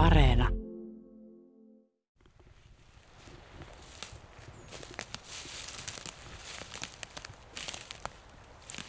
Areena. 0.00 0.48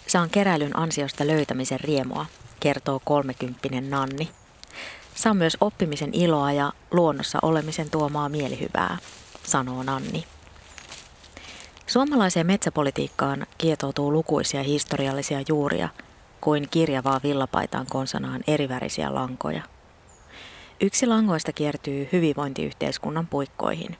Saan 0.08 0.29
keräilyn 0.29 0.79
ansiosta 0.79 1.28
löytämisen 1.28 1.79
riemua, 1.79 2.26
kertoo 2.60 3.02
kolmekymppinen 3.05 3.89
Nanni. 3.89 4.29
Saan 5.16 5.38
myös 5.38 5.58
oppimisen 5.61 6.10
iloa 6.14 6.52
ja 6.52 6.74
luonnossa 6.92 7.39
olemisen 7.41 7.89
tuomaa 7.89 8.30
mielihyvää, 8.30 8.98
sanoo 9.43 9.84
Nanni. 9.84 10.23
Suomalaiseen 11.88 12.48
metsäpolitiikkaan 12.48 13.48
kietoutuu 13.57 14.12
lukuisia 14.12 14.64
historiallisia 14.64 15.43
juuria, 15.50 15.89
kuin 16.41 16.68
kirjavaa 16.71 17.20
villapaitaan 17.23 17.86
konsanaan 17.89 18.41
erivärisiä 18.48 19.16
lankoja. 19.16 19.71
Yksi 20.84 21.07
langoista 21.07 21.54
kiertyy 21.54 22.10
hyvinvointiyhteiskunnan 22.11 23.28
puikkoihin. 23.28 23.97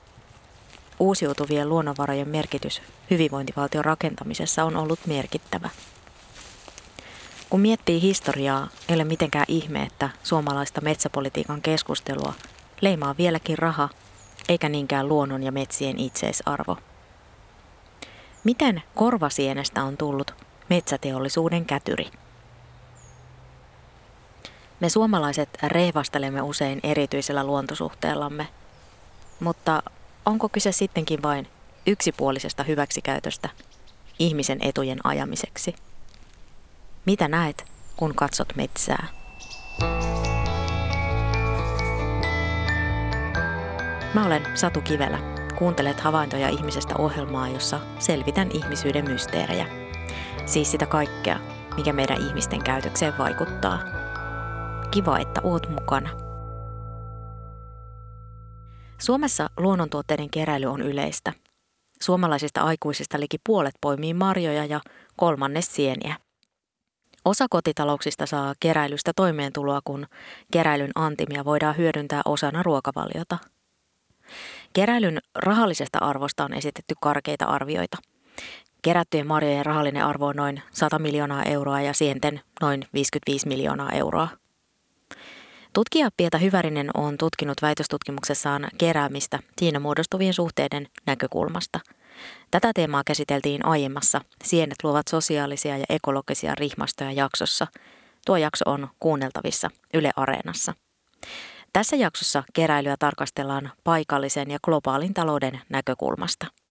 Uusiutuvien 0.98 1.68
luonnonvarojen 1.68 2.28
merkitys 2.28 2.82
hyvinvointivaltion 3.10 3.84
rakentamisessa 3.84 4.64
on 4.64 4.76
ollut 4.76 5.06
merkittävä. 5.06 5.70
Kun 7.50 7.60
miettii 7.60 8.02
historiaa, 8.02 8.68
ei 8.88 8.94
ole 8.94 9.04
mitenkään 9.04 9.44
ihme, 9.48 9.82
että 9.82 10.10
suomalaista 10.22 10.80
metsäpolitiikan 10.80 11.62
keskustelua 11.62 12.32
leimaa 12.80 13.14
vieläkin 13.18 13.58
raha, 13.58 13.88
eikä 14.48 14.68
niinkään 14.68 15.08
luonnon 15.08 15.42
ja 15.42 15.52
metsien 15.52 15.98
itseisarvo. 15.98 16.76
Miten 18.44 18.82
korvasienestä 18.94 19.82
on 19.82 19.96
tullut 19.96 20.34
metsäteollisuuden 20.68 21.64
kätyri? 21.64 22.21
Me 24.82 24.88
suomalaiset 24.88 25.48
rehvastelemme 25.62 26.42
usein 26.42 26.80
erityisellä 26.82 27.44
luontosuhteellamme, 27.44 28.48
mutta 29.40 29.82
onko 30.26 30.48
kyse 30.48 30.72
sittenkin 30.72 31.22
vain 31.22 31.48
yksipuolisesta 31.86 32.62
hyväksikäytöstä 32.62 33.48
ihmisen 34.18 34.58
etujen 34.62 34.98
ajamiseksi? 35.04 35.74
Mitä 37.06 37.28
näet, 37.28 37.64
kun 37.96 38.14
katsot 38.14 38.48
metsää? 38.56 39.06
Mä 44.14 44.26
olen 44.26 44.42
Satu 44.54 44.80
Kivelä. 44.80 45.18
Kuuntelet 45.58 46.00
havaintoja 46.00 46.48
ihmisestä 46.48 46.94
ohjelmaa, 46.98 47.48
jossa 47.48 47.80
selvitän 47.98 48.50
ihmisyyden 48.52 49.10
mysteerejä. 49.10 49.66
Siis 50.46 50.70
sitä 50.70 50.86
kaikkea, 50.86 51.38
mikä 51.76 51.92
meidän 51.92 52.26
ihmisten 52.26 52.64
käytökseen 52.64 53.18
vaikuttaa. 53.18 54.01
Kiva, 54.92 55.18
että 55.18 55.40
oot 55.44 55.68
mukana. 55.68 56.10
Suomessa 58.98 59.50
luonnontuotteiden 59.56 60.30
keräily 60.30 60.66
on 60.66 60.80
yleistä. 60.80 61.32
Suomalaisista 62.02 62.60
aikuisista 62.60 63.20
liki 63.20 63.36
puolet 63.46 63.74
poimii 63.80 64.14
marjoja 64.14 64.64
ja 64.64 64.80
kolmannes 65.16 65.74
sieniä. 65.74 66.16
Osa 67.24 67.46
kotitalouksista 67.50 68.26
saa 68.26 68.54
keräilystä 68.60 69.12
toimeentuloa, 69.16 69.80
kun 69.84 70.06
keräilyn 70.52 70.92
antimia 70.94 71.44
voidaan 71.44 71.76
hyödyntää 71.76 72.22
osana 72.24 72.62
ruokavaliota. 72.62 73.38
Keräilyn 74.72 75.18
rahallisesta 75.34 75.98
arvosta 75.98 76.44
on 76.44 76.52
esitetty 76.52 76.94
karkeita 77.00 77.44
arvioita. 77.44 77.96
Kerättyjen 78.82 79.26
marjojen 79.26 79.66
rahallinen 79.66 80.04
arvo 80.04 80.26
on 80.26 80.36
noin 80.36 80.62
100 80.72 80.98
miljoonaa 80.98 81.42
euroa 81.42 81.80
ja 81.80 81.92
sienten 81.92 82.40
noin 82.60 82.84
55 82.94 83.48
miljoonaa 83.48 83.90
euroa. 83.90 84.41
Tutkija 85.72 86.08
Pieta 86.16 86.38
Hyvärinen 86.38 86.90
on 86.94 87.18
tutkinut 87.18 87.62
väitöstutkimuksessaan 87.62 88.68
keräämistä 88.78 89.38
siinä 89.58 89.80
muodostuvien 89.80 90.34
suhteiden 90.34 90.86
näkökulmasta– 91.06 91.80
Tätä 92.50 92.72
teemaa 92.74 93.02
käsiteltiin 93.06 93.66
aiemmassa 93.66 94.20
Sienet 94.44 94.76
luovat 94.82 95.08
sosiaalisia 95.08 95.78
ja 95.78 95.84
ekologisia 95.88 96.54
rihmastoja 96.54 97.12
jaksossa. 97.12 97.66
Tuo 98.26 98.36
jakso 98.36 98.70
on 98.70 98.88
kuunneltavissa 99.00 99.70
Yle 99.94 100.10
Areenassa. 100.16 100.74
Tässä 101.72 101.96
jaksossa 101.96 102.42
keräilyä 102.52 102.96
tarkastellaan 102.98 103.72
paikallisen 103.84 104.50
ja 104.50 104.58
globaalin 104.64 105.14
talouden 105.14 105.60
näkökulmasta– 105.68 106.46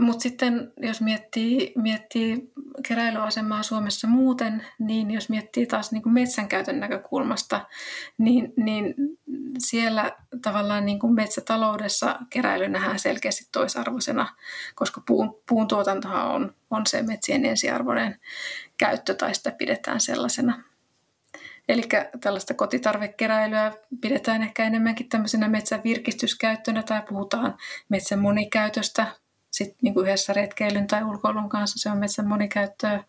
mutta 0.00 0.22
sitten 0.22 0.72
jos 0.76 1.00
miettii, 1.00 1.72
miettii 1.76 2.52
keräilyasemaa 2.88 3.62
Suomessa 3.62 4.06
muuten, 4.08 4.66
niin 4.78 5.10
jos 5.10 5.28
miettii 5.28 5.66
taas 5.66 5.92
niin 5.92 6.02
kuin 6.02 6.12
metsänkäytön 6.12 6.80
näkökulmasta, 6.80 7.66
niin, 8.18 8.52
niin 8.56 8.94
siellä 9.58 10.16
tavallaan 10.42 10.86
niin 10.86 10.98
kuin 10.98 11.14
metsätaloudessa 11.14 12.18
keräily 12.30 12.68
nähdään 12.68 12.98
selkeästi 12.98 13.48
toisarvoisena, 13.52 14.36
koska 14.74 15.02
puun, 15.06 15.42
puun 15.48 15.68
tuotantohan 15.68 16.26
on, 16.26 16.54
on 16.70 16.86
se 16.86 17.02
metsien 17.02 17.44
ensiarvoinen 17.44 18.20
käyttö 18.78 19.14
tai 19.14 19.34
sitä 19.34 19.50
pidetään 19.50 20.00
sellaisena. 20.00 20.62
Eli 21.68 21.82
tällaista 22.20 22.54
kotitarvekeräilyä 22.54 23.72
pidetään 24.00 24.42
ehkä 24.42 24.64
enemmänkin 24.64 25.08
tämmöisenä 25.08 25.48
metsän 25.48 25.80
virkistyskäyttönä 25.84 26.82
tai 26.82 27.02
puhutaan 27.08 27.56
metsän 27.88 28.18
monikäytöstä 28.18 29.06
sitten 29.56 29.78
niin 29.82 29.94
kuin 29.94 30.06
yhdessä 30.06 30.32
retkeilyn 30.32 30.86
tai 30.86 31.04
ulkoilun 31.04 31.48
kanssa 31.48 31.78
se 31.78 31.90
on 31.90 31.98
metsän 31.98 32.28
monikäyttöä. 32.28 33.04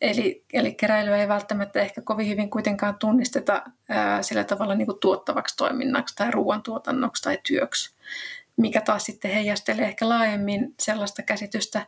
Eli, 0.00 0.44
eli 0.52 0.74
keräilyä 0.74 1.16
ei 1.16 1.28
välttämättä 1.28 1.80
ehkä 1.80 2.00
kovin 2.02 2.28
hyvin 2.28 2.50
kuitenkaan 2.50 2.96
tunnisteta 2.98 3.62
ää, 3.88 4.22
sillä 4.22 4.44
tavalla 4.44 4.74
niin 4.74 4.86
kuin 4.86 5.00
tuottavaksi 5.00 5.56
toiminnaksi 5.56 6.16
tai 6.16 6.30
ruoantuotannoksi 6.30 7.22
tai 7.22 7.38
työksi, 7.48 7.94
mikä 8.56 8.80
taas 8.80 9.04
sitten 9.04 9.30
heijastelee 9.30 9.86
ehkä 9.86 10.08
laajemmin 10.08 10.74
sellaista 10.80 11.22
käsitystä 11.22 11.86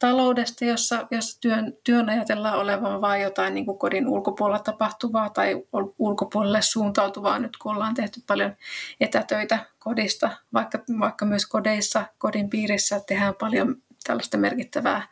taloudesta, 0.00 0.64
jossa, 0.64 1.06
jossa 1.10 1.40
työn, 1.40 1.72
työn 1.84 2.08
ajatellaan 2.08 2.58
olevan 2.58 3.00
vain 3.00 3.22
jotain 3.22 3.54
niin 3.54 3.66
kuin 3.66 3.78
kodin 3.78 4.08
ulkopuolella 4.08 4.58
tapahtuvaa 4.62 5.30
tai 5.30 5.64
ulkopuolelle 5.98 6.62
suuntautuvaa 6.62 7.38
nyt, 7.38 7.56
kun 7.56 7.72
ollaan 7.74 7.94
tehty 7.94 8.22
paljon 8.26 8.56
etätöitä 9.00 9.66
kodista, 9.78 10.30
vaikka, 10.54 10.78
vaikka 11.00 11.24
myös 11.24 11.46
kodeissa, 11.46 12.04
kodin 12.18 12.50
piirissä 12.50 13.00
tehdään 13.00 13.34
paljon 13.40 13.76
tällaista 14.04 14.38
merkittävää, 14.38 15.08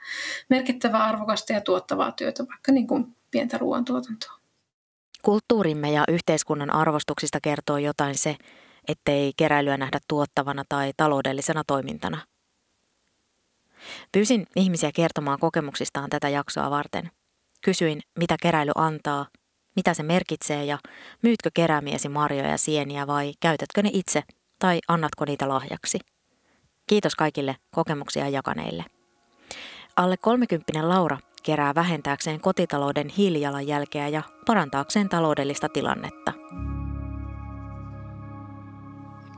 merkittävää 0.50 1.04
arvokasta 1.04 1.52
ja 1.52 1.60
tuottavaa 1.60 2.12
työtä, 2.12 2.44
vaikka 2.48 2.72
niin 2.72 2.86
kuin 2.86 3.16
pientä 3.30 3.58
ruoantuotantoa. 3.58 4.38
Kulttuurimme 5.22 5.92
ja 5.92 6.04
yhteiskunnan 6.08 6.74
arvostuksista 6.74 7.38
kertoo 7.42 7.78
jotain 7.78 8.14
se, 8.14 8.36
ettei 8.88 9.32
keräilyä 9.36 9.76
nähdä 9.76 9.98
tuottavana 10.08 10.64
tai 10.68 10.92
taloudellisena 10.96 11.62
toimintana– 11.66 12.18
Pyysin 14.12 14.46
ihmisiä 14.56 14.90
kertomaan 14.94 15.38
kokemuksistaan 15.38 16.10
tätä 16.10 16.28
jaksoa 16.28 16.70
varten. 16.70 17.10
Kysyin, 17.64 18.00
mitä 18.18 18.36
keräily 18.42 18.72
antaa, 18.74 19.26
mitä 19.76 19.94
se 19.94 20.02
merkitsee 20.02 20.64
ja 20.64 20.78
myytkö 21.22 21.50
keräämiesi 21.54 22.08
marjoja 22.08 22.50
ja 22.50 22.58
sieniä 22.58 23.06
vai 23.06 23.32
käytätkö 23.40 23.82
ne 23.82 23.90
itse 23.92 24.22
tai 24.58 24.78
annatko 24.88 25.24
niitä 25.24 25.48
lahjaksi. 25.48 25.98
Kiitos 26.86 27.14
kaikille 27.14 27.56
kokemuksia 27.74 28.28
jakaneille. 28.28 28.84
Alle 29.96 30.16
30 30.16 30.88
Laura 30.88 31.18
kerää 31.42 31.74
vähentääkseen 31.74 32.40
kotitalouden 32.40 33.08
hiilijalanjälkeä 33.08 34.08
ja 34.08 34.22
parantaakseen 34.46 35.08
taloudellista 35.08 35.68
tilannetta. 35.68 36.32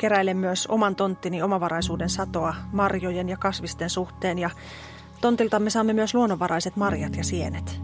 Keräilen 0.00 0.36
myös 0.36 0.66
oman 0.66 0.96
tonttini 0.96 1.42
omavaraisuuden 1.42 2.10
satoa 2.10 2.54
marjojen 2.72 3.28
ja 3.28 3.36
kasvisten 3.36 3.90
suhteen 3.90 4.38
ja 4.38 4.50
tontiltamme 5.20 5.70
saamme 5.70 5.92
myös 5.92 6.14
luonnonvaraiset 6.14 6.76
marjat 6.76 7.16
ja 7.16 7.24
sienet. 7.24 7.80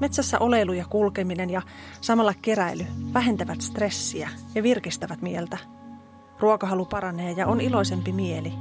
Metsässä 0.00 0.38
oleilu 0.38 0.72
ja 0.72 0.84
kulkeminen 0.90 1.50
ja 1.50 1.62
samalla 2.00 2.34
keräily 2.42 2.86
vähentävät 3.14 3.60
stressiä 3.60 4.28
ja 4.54 4.62
virkistävät 4.62 5.22
mieltä. 5.22 5.58
Ruokahalu 6.40 6.84
paranee 6.84 7.32
ja 7.32 7.46
on 7.46 7.60
iloisempi 7.60 8.12
mieli. 8.12 8.52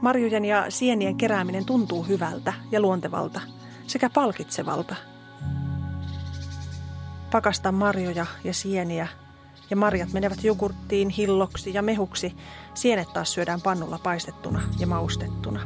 Marjojen 0.00 0.44
ja 0.44 0.66
sienien 0.68 1.16
kerääminen 1.16 1.64
tuntuu 1.64 2.02
hyvältä 2.02 2.52
ja 2.70 2.80
luontevalta 2.80 3.40
sekä 3.86 4.10
palkitsevalta. 4.10 4.96
Pakasta 7.30 7.72
marjoja 7.72 8.26
ja 8.44 8.54
sieniä 8.54 9.08
ja 9.72 9.76
marjat 9.76 10.12
menevät 10.12 10.44
jogurttiin, 10.44 11.08
hilloksi 11.08 11.74
ja 11.74 11.82
mehuksi. 11.82 12.32
Sienet 12.74 13.12
taas 13.12 13.32
syödään 13.32 13.60
pannulla 13.60 13.98
paistettuna 14.02 14.62
ja 14.78 14.86
maustettuna. 14.86 15.60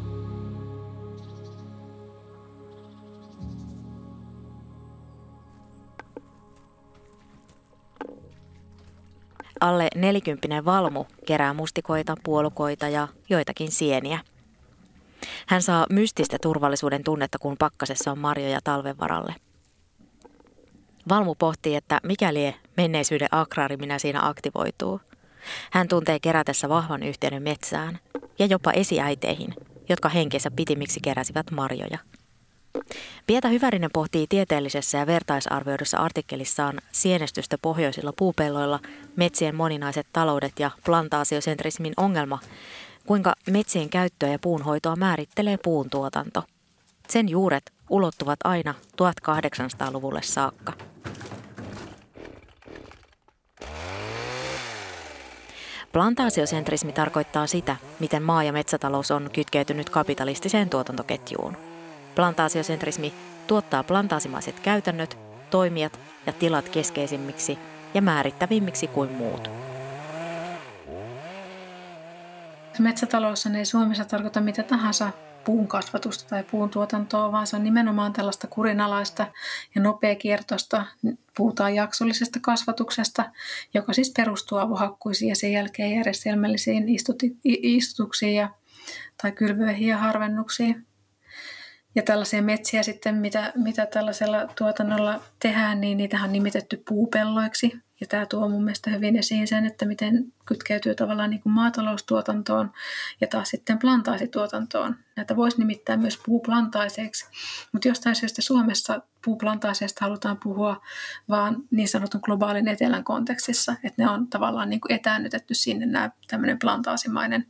Alle 9.60 9.88
nelikymppinen 9.94 10.64
Valmu 10.64 11.04
kerää 11.26 11.54
mustikoita, 11.54 12.14
puolukoita 12.24 12.88
ja 12.88 13.08
joitakin 13.28 13.70
sieniä. 13.70 14.20
Hän 15.46 15.62
saa 15.62 15.86
mystistä 15.90 16.36
turvallisuuden 16.42 17.04
tunnetta, 17.04 17.38
kun 17.38 17.56
pakkasessa 17.58 18.12
on 18.12 18.18
marjoja 18.18 18.60
talven 18.64 18.98
varalle. 18.98 19.34
Valmu 21.08 21.34
pohtii, 21.34 21.74
että 21.74 22.00
mikäli 22.02 22.54
menneisyyden 22.76 23.28
akraari 23.30 23.76
minä 23.76 23.98
siinä 23.98 24.28
aktivoituu. 24.28 25.00
Hän 25.70 25.88
tuntee 25.88 26.18
kerätessä 26.20 26.68
vahvan 26.68 27.02
yhteyden 27.02 27.42
metsään 27.42 27.98
ja 28.38 28.46
jopa 28.46 28.70
esiäiteihin, 28.72 29.54
jotka 29.88 30.08
henkensä 30.08 30.50
pitimiksi 30.50 31.00
keräsivät 31.00 31.50
marjoja. 31.50 31.98
Pietä 33.26 33.48
Hyvärinen 33.48 33.90
pohtii 33.92 34.26
tieteellisessä 34.28 34.98
ja 34.98 35.06
vertaisarvioidussa 35.06 35.98
artikkelissaan 35.98 36.78
sienestystä 36.92 37.58
pohjoisilla 37.62 38.12
puupelloilla, 38.16 38.80
metsien 39.16 39.54
moninaiset 39.54 40.06
taloudet 40.12 40.52
ja 40.58 40.70
plantaasiosentrismin 40.84 41.92
ongelma, 41.96 42.38
kuinka 43.06 43.34
metsien 43.50 43.90
käyttöä 43.90 44.28
ja 44.28 44.38
puunhoitoa 44.38 44.96
määrittelee 44.96 45.56
puun 45.64 45.90
tuotanto. 45.90 46.42
Sen 47.08 47.28
juuret 47.28 47.72
ulottuvat 47.90 48.38
aina 48.44 48.74
1800-luvulle 49.02 50.22
saakka. 50.22 50.72
Plantaasiosentrismi 55.92 56.92
tarkoittaa 56.92 57.46
sitä, 57.46 57.76
miten 58.00 58.22
maa- 58.22 58.42
ja 58.44 58.52
metsätalous 58.52 59.10
on 59.10 59.30
kytkeytynyt 59.32 59.90
kapitalistiseen 59.90 60.70
tuotantoketjuun. 60.70 61.56
Plantaasiosentrismi 62.14 63.14
tuottaa 63.46 63.82
plantaasimaiset 63.82 64.60
käytännöt, 64.60 65.18
toimijat 65.50 66.00
ja 66.26 66.32
tilat 66.32 66.68
keskeisimmiksi 66.68 67.58
ja 67.94 68.02
määrittävimmiksi 68.02 68.86
kuin 68.86 69.12
muut. 69.12 69.50
Metsätalous 72.78 73.46
ei 73.46 73.64
Suomessa 73.64 74.04
tarkoita 74.04 74.40
mitä 74.40 74.62
tahansa 74.62 75.12
puun 75.46 75.68
kasvatusta 75.68 76.28
tai 76.28 76.44
puun 76.50 76.70
tuotantoa, 76.70 77.32
vaan 77.32 77.46
se 77.46 77.56
on 77.56 77.64
nimenomaan 77.64 78.12
tällaista 78.12 78.46
kurinalaista 78.46 79.26
ja 79.74 79.80
nopeakiertoista. 79.80 80.86
Puhutaan 81.36 81.74
jaksollisesta 81.74 82.38
kasvatuksesta, 82.42 83.30
joka 83.74 83.92
siis 83.92 84.12
perustuu 84.16 84.58
avohakkuisiin 84.58 85.28
ja 85.28 85.36
sen 85.36 85.52
jälkeen 85.52 85.94
järjestelmällisiin 85.96 86.84
istutuksiin 87.44 88.34
ja, 88.34 88.48
tai 89.22 89.32
kylvöihin 89.32 89.88
ja 89.88 89.96
harvennuksiin. 89.96 90.86
Ja 91.94 92.02
tällaisia 92.02 92.42
metsiä 92.42 92.82
sitten, 92.82 93.14
mitä, 93.14 93.52
mitä 93.54 93.86
tällaisella 93.86 94.46
tuotannolla 94.58 95.20
tehdään, 95.38 95.80
niin 95.80 95.96
niitä 95.96 96.18
on 96.24 96.32
nimitetty 96.32 96.82
puupelloiksi. 96.88 97.85
Ja 98.00 98.06
tämä 98.06 98.26
tuo 98.26 98.48
mun 98.48 98.64
mielestä 98.64 98.90
hyvin 98.90 99.16
esiin 99.16 99.48
sen, 99.48 99.66
että 99.66 99.86
miten 99.86 100.32
kytkeytyy 100.44 100.94
tavallaan 100.94 101.30
niin 101.30 101.42
kuin 101.42 101.52
maataloustuotantoon 101.52 102.72
ja 103.20 103.26
taas 103.26 103.48
sitten 103.48 103.78
plantaasituotantoon. 103.78 104.96
Näitä 105.16 105.36
voisi 105.36 105.58
nimittää 105.58 105.96
myös 105.96 106.18
puuplantaiseiksi, 106.26 107.26
mutta 107.72 107.88
jostain 107.88 108.16
syystä 108.16 108.42
Suomessa 108.42 109.00
puuplantaiseista 109.24 110.04
halutaan 110.04 110.38
puhua 110.42 110.82
vaan 111.28 111.56
niin 111.70 111.88
sanotun 111.88 112.20
globaalin 112.24 112.68
etelän 112.68 113.04
kontekstissa, 113.04 113.76
että 113.84 114.02
ne 114.02 114.10
on 114.10 114.28
tavallaan 114.28 114.70
niin 114.70 114.80
kuin 114.80 114.92
etäännytetty 114.92 115.54
sinne 115.54 115.86
nämä 115.86 116.10
tämmöinen 116.28 116.58
plantaasimainen 116.58 117.46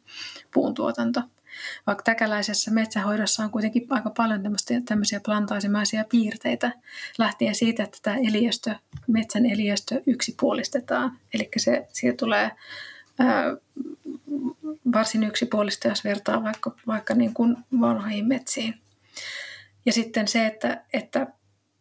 puuntuotanto. 0.54 1.22
Vaikka 1.86 2.02
täkäläisessä 2.02 2.70
metsähoidossa 2.70 3.44
on 3.44 3.50
kuitenkin 3.50 3.86
aika 3.90 4.10
paljon 4.10 4.42
tämmöisiä 4.84 5.20
plantaasimaisia 5.20 6.04
piirteitä, 6.10 6.72
lähtien 7.18 7.54
siitä, 7.54 7.82
että 7.82 7.98
tämä 8.02 8.16
eliöstö, 8.16 8.74
metsän 9.06 9.46
eliöstö 9.46 10.02
yksipuolistetaan. 10.06 11.18
Eli 11.34 11.48
se, 11.56 11.88
siitä 11.92 12.16
tulee 12.16 12.50
ää, 13.18 13.44
varsin 14.92 15.24
yksipuolista, 15.24 15.88
jos 15.88 16.04
vertaa 16.04 16.42
vaikka, 16.42 16.74
vaikka 16.86 17.14
niin 17.14 17.34
kuin 17.34 17.56
vanhoihin 17.80 18.28
metsiin. 18.28 18.74
Ja 19.86 19.92
sitten 19.92 20.28
se, 20.28 20.46
että, 20.46 20.84
että 20.92 21.26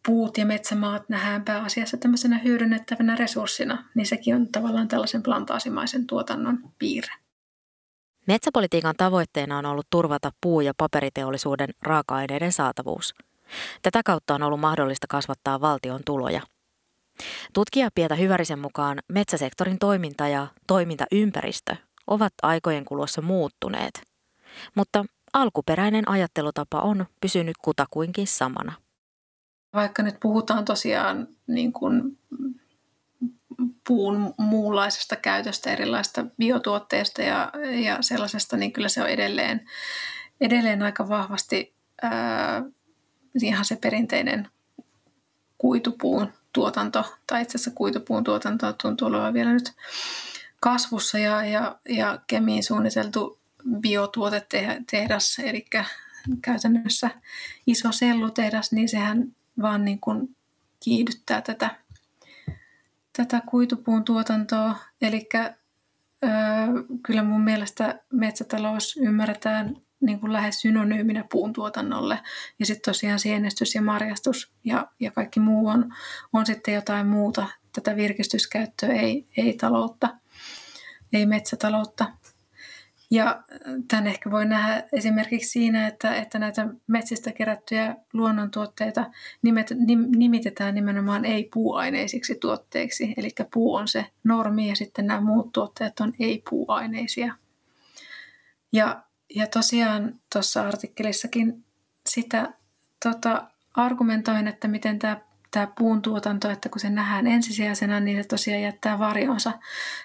puut 0.06 0.38
ja 0.38 0.46
metsämaat 0.46 1.08
nähdään 1.08 1.44
pääasiassa 1.44 1.96
tämmöisenä 1.96 2.38
hyödynnettävänä 2.38 3.16
resurssina, 3.16 3.84
niin 3.94 4.06
sekin 4.06 4.34
on 4.34 4.48
tavallaan 4.48 4.88
tällaisen 4.88 5.22
plantaasimaisen 5.22 6.06
tuotannon 6.06 6.58
piirre. 6.78 7.12
Metsäpolitiikan 8.26 8.94
tavoitteena 8.96 9.58
on 9.58 9.66
ollut 9.66 9.86
turvata 9.90 10.32
puu- 10.40 10.60
ja 10.60 10.72
paperiteollisuuden 10.76 11.68
raaka-aineiden 11.82 12.52
saatavuus. 12.52 13.14
Tätä 13.82 14.00
kautta 14.04 14.34
on 14.34 14.42
ollut 14.42 14.60
mahdollista 14.60 15.06
kasvattaa 15.10 15.60
valtion 15.60 16.00
tuloja. 16.04 16.40
Tutkija 17.52 17.88
Pietä 17.94 18.14
Hyvärisen 18.14 18.58
mukaan 18.58 18.98
metsäsektorin 19.08 19.78
toiminta 19.78 20.28
ja 20.28 20.46
toimintaympäristö 20.66 21.76
ovat 22.06 22.32
aikojen 22.42 22.84
kuluessa 22.84 23.22
muuttuneet, 23.22 24.02
mutta 24.74 25.04
alkuperäinen 25.32 26.08
ajattelutapa 26.08 26.80
on 26.80 27.06
pysynyt 27.20 27.56
kutakuinkin 27.64 28.26
samana. 28.26 28.72
Vaikka 29.72 30.02
nyt 30.02 30.20
puhutaan 30.20 30.64
tosiaan 30.64 31.28
niin 31.46 31.72
kuin 31.72 32.18
puun 33.86 34.34
muunlaisesta 34.36 35.16
käytöstä, 35.16 35.72
erilaista 35.72 36.24
biotuotteista 36.38 37.22
ja, 37.22 37.52
ja 37.70 37.98
sellaisesta, 38.00 38.56
niin 38.56 38.72
kyllä 38.72 38.88
se 38.88 39.02
on 39.02 39.08
edelleen, 39.08 39.70
edelleen 40.40 40.82
aika 40.82 41.08
vahvasti 41.08 41.74
ää, 42.02 42.62
ihan 43.42 43.64
se 43.64 43.76
perinteinen 43.76 44.48
kuitupuun 45.58 46.32
tuotanto, 46.52 47.16
tai 47.26 47.42
itse 47.42 47.58
asiassa 47.58 47.70
kuitupuun 47.70 48.24
tuotanto 48.24 48.72
tuntuu 48.72 49.08
olevan 49.08 49.34
vielä 49.34 49.52
nyt 49.52 49.72
kasvussa 50.60 51.18
ja, 51.18 51.44
ja, 51.44 51.78
ja 51.88 52.18
kemiin 52.26 52.64
suunniteltu 52.64 53.38
biotuotetehdas, 53.80 55.38
eli 55.38 55.66
käytännössä 56.42 57.10
iso 57.66 57.92
sellutehdas, 57.92 58.72
niin 58.72 58.88
sehän 58.88 59.36
vaan 59.62 59.84
niin 59.84 60.00
kuin 60.00 60.36
kiihdyttää 60.84 61.42
tätä 61.42 61.85
tätä 63.16 63.42
kuitupuun 63.46 64.04
tuotantoa. 64.04 64.76
Eli 65.02 65.28
kyllä 67.02 67.22
mun 67.22 67.40
mielestä 67.40 68.00
metsätalous 68.12 68.96
ymmärretään 68.96 69.76
niin 70.00 70.20
kuin 70.20 70.32
lähes 70.32 70.60
synonyyminä 70.60 71.24
puun 71.32 71.52
tuotannolle. 71.52 72.18
Ja 72.58 72.66
sitten 72.66 72.92
tosiaan 72.92 73.18
sienestys 73.18 73.74
ja 73.74 73.82
marjastus 73.82 74.52
ja, 74.64 74.86
ja 75.00 75.10
kaikki 75.10 75.40
muu 75.40 75.68
on, 75.68 75.94
on 76.32 76.46
sitten 76.46 76.74
jotain 76.74 77.06
muuta. 77.06 77.48
Tätä 77.74 77.96
virkistyskäyttöä 77.96 78.92
ei, 78.92 79.26
ei 79.36 79.52
taloutta, 79.52 80.08
ei 81.12 81.26
metsätaloutta. 81.26 82.12
Ja 83.10 83.42
tämän 83.88 84.06
ehkä 84.06 84.30
voi 84.30 84.44
nähdä 84.44 84.84
esimerkiksi 84.92 85.50
siinä, 85.50 85.86
että, 85.86 86.14
että 86.14 86.38
näitä 86.38 86.68
metsistä 86.86 87.32
kerättyjä 87.32 87.96
luonnontuotteita 88.12 89.10
nimet, 89.42 89.72
nim, 89.86 90.06
nimitetään 90.16 90.74
nimenomaan 90.74 91.24
ei-puuaineisiksi 91.24 92.34
tuotteiksi. 92.34 93.14
Eli 93.16 93.30
puu 93.52 93.74
on 93.74 93.88
se 93.88 94.06
normi 94.24 94.68
ja 94.68 94.76
sitten 94.76 95.06
nämä 95.06 95.20
muut 95.20 95.52
tuotteet 95.52 96.00
on 96.00 96.12
ei-puuaineisia. 96.20 97.34
Ja, 98.72 99.02
ja 99.34 99.46
tosiaan 99.46 100.20
tuossa 100.32 100.68
artikkelissakin 100.68 101.64
sitä 102.08 102.52
tota, 103.02 103.50
argumentoin, 103.74 104.48
että 104.48 104.68
miten 104.68 104.98
tämä 104.98 105.20
tämä 105.50 105.68
puun 105.78 106.02
tuotanto, 106.02 106.50
että 106.50 106.68
kun 106.68 106.80
se 106.80 106.90
nähdään 106.90 107.26
ensisijaisena, 107.26 108.00
niin 108.00 108.22
se 108.22 108.28
tosiaan 108.28 108.62
jättää 108.62 108.98
varjonsa. 108.98 109.52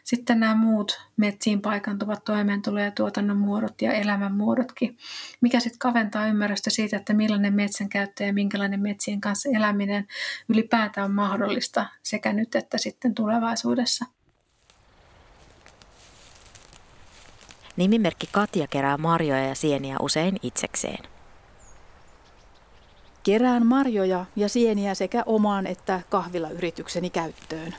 Sitten 0.04 0.40
nämä 0.40 0.56
muut 0.56 1.02
metsiin 1.18 1.62
paikantuvat 1.62 2.24
toimeentulo- 2.26 2.80
ja 2.80 2.92
tuotannon 2.92 3.38
muodot 3.38 3.82
ja 3.82 3.94
elämän 3.94 4.36
muodotkin, 4.36 4.98
mikä 5.42 5.60
sitten 5.60 5.80
kaventaa 5.80 6.28
ymmärrystä 6.28 6.70
siitä, 6.70 6.98
että 6.98 7.14
millainen 7.14 7.54
metsän 7.54 7.90
käyttö 7.90 8.24
ja 8.24 8.34
minkälainen 8.34 8.82
metsien 8.82 9.22
kanssa 9.22 9.50
eläminen 9.56 10.08
ylipäätään 10.50 11.06
on 11.06 11.16
mahdollista 11.16 11.86
sekä 12.04 12.34
nyt 12.34 12.56
että 12.56 12.78
sitten 12.78 13.16
tulevaisuudessa. 13.16 14.06
Nimimerkki 17.76 18.30
Katja 18.32 18.68
kerää 18.68 18.98
marjoja 18.98 19.46
ja 19.48 19.56
sieniä 19.56 19.96
usein 20.00 20.38
itsekseen. 20.44 21.21
Kerään 23.24 23.66
marjoja 23.66 24.26
ja 24.36 24.50
sieniä 24.50 24.96
sekä 24.96 25.24
omaan 25.26 25.68
että 25.68 26.02
kahvilayritykseni 26.10 27.10
käyttöön. 27.10 27.76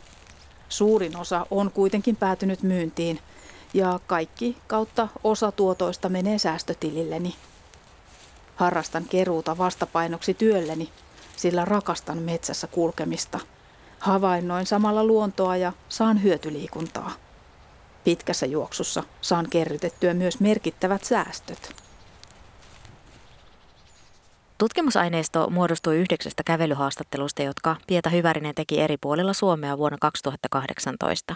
Suurin 0.69 1.17
osa 1.17 1.47
on 1.51 1.71
kuitenkin 1.71 2.17
päätynyt 2.17 2.63
myyntiin 2.63 3.19
ja 3.75 4.01
kaikki 4.07 4.57
kautta 4.67 5.09
osa 5.25 5.53
tuotoista 5.53 6.09
menee 6.09 6.39
säästötililleni. 6.39 7.35
Harrastan 8.57 9.05
keruuta 9.05 9.59
vastapainoksi 9.59 10.35
työlleni, 10.35 10.91
sillä 11.37 11.65
rakastan 11.65 12.19
metsässä 12.19 12.67
kulkemista. 12.67 13.41
Havainnoin 13.99 14.67
samalla 14.67 15.05
luontoa 15.05 15.57
ja 15.57 15.73
saan 15.89 16.23
hyötyliikuntaa. 16.23 17.13
Pitkässä 18.05 18.47
juoksussa 18.47 19.03
saan 19.21 19.47
kerrytettyä 19.51 20.15
myös 20.15 20.41
merkittävät 20.41 21.05
säästöt. 21.05 21.82
Tutkimusaineisto 24.63 25.51
muodostui 25.51 25.99
yhdeksästä 25.99 26.43
kävelyhaastattelusta, 26.47 27.43
jotka 27.43 27.77
Pieta 27.87 28.11
Hyvärinen 28.11 28.55
teki 28.55 28.81
eri 28.81 28.97
puolilla 29.01 29.33
Suomea 29.33 29.79
vuonna 29.79 29.99
2018. 30.01 31.35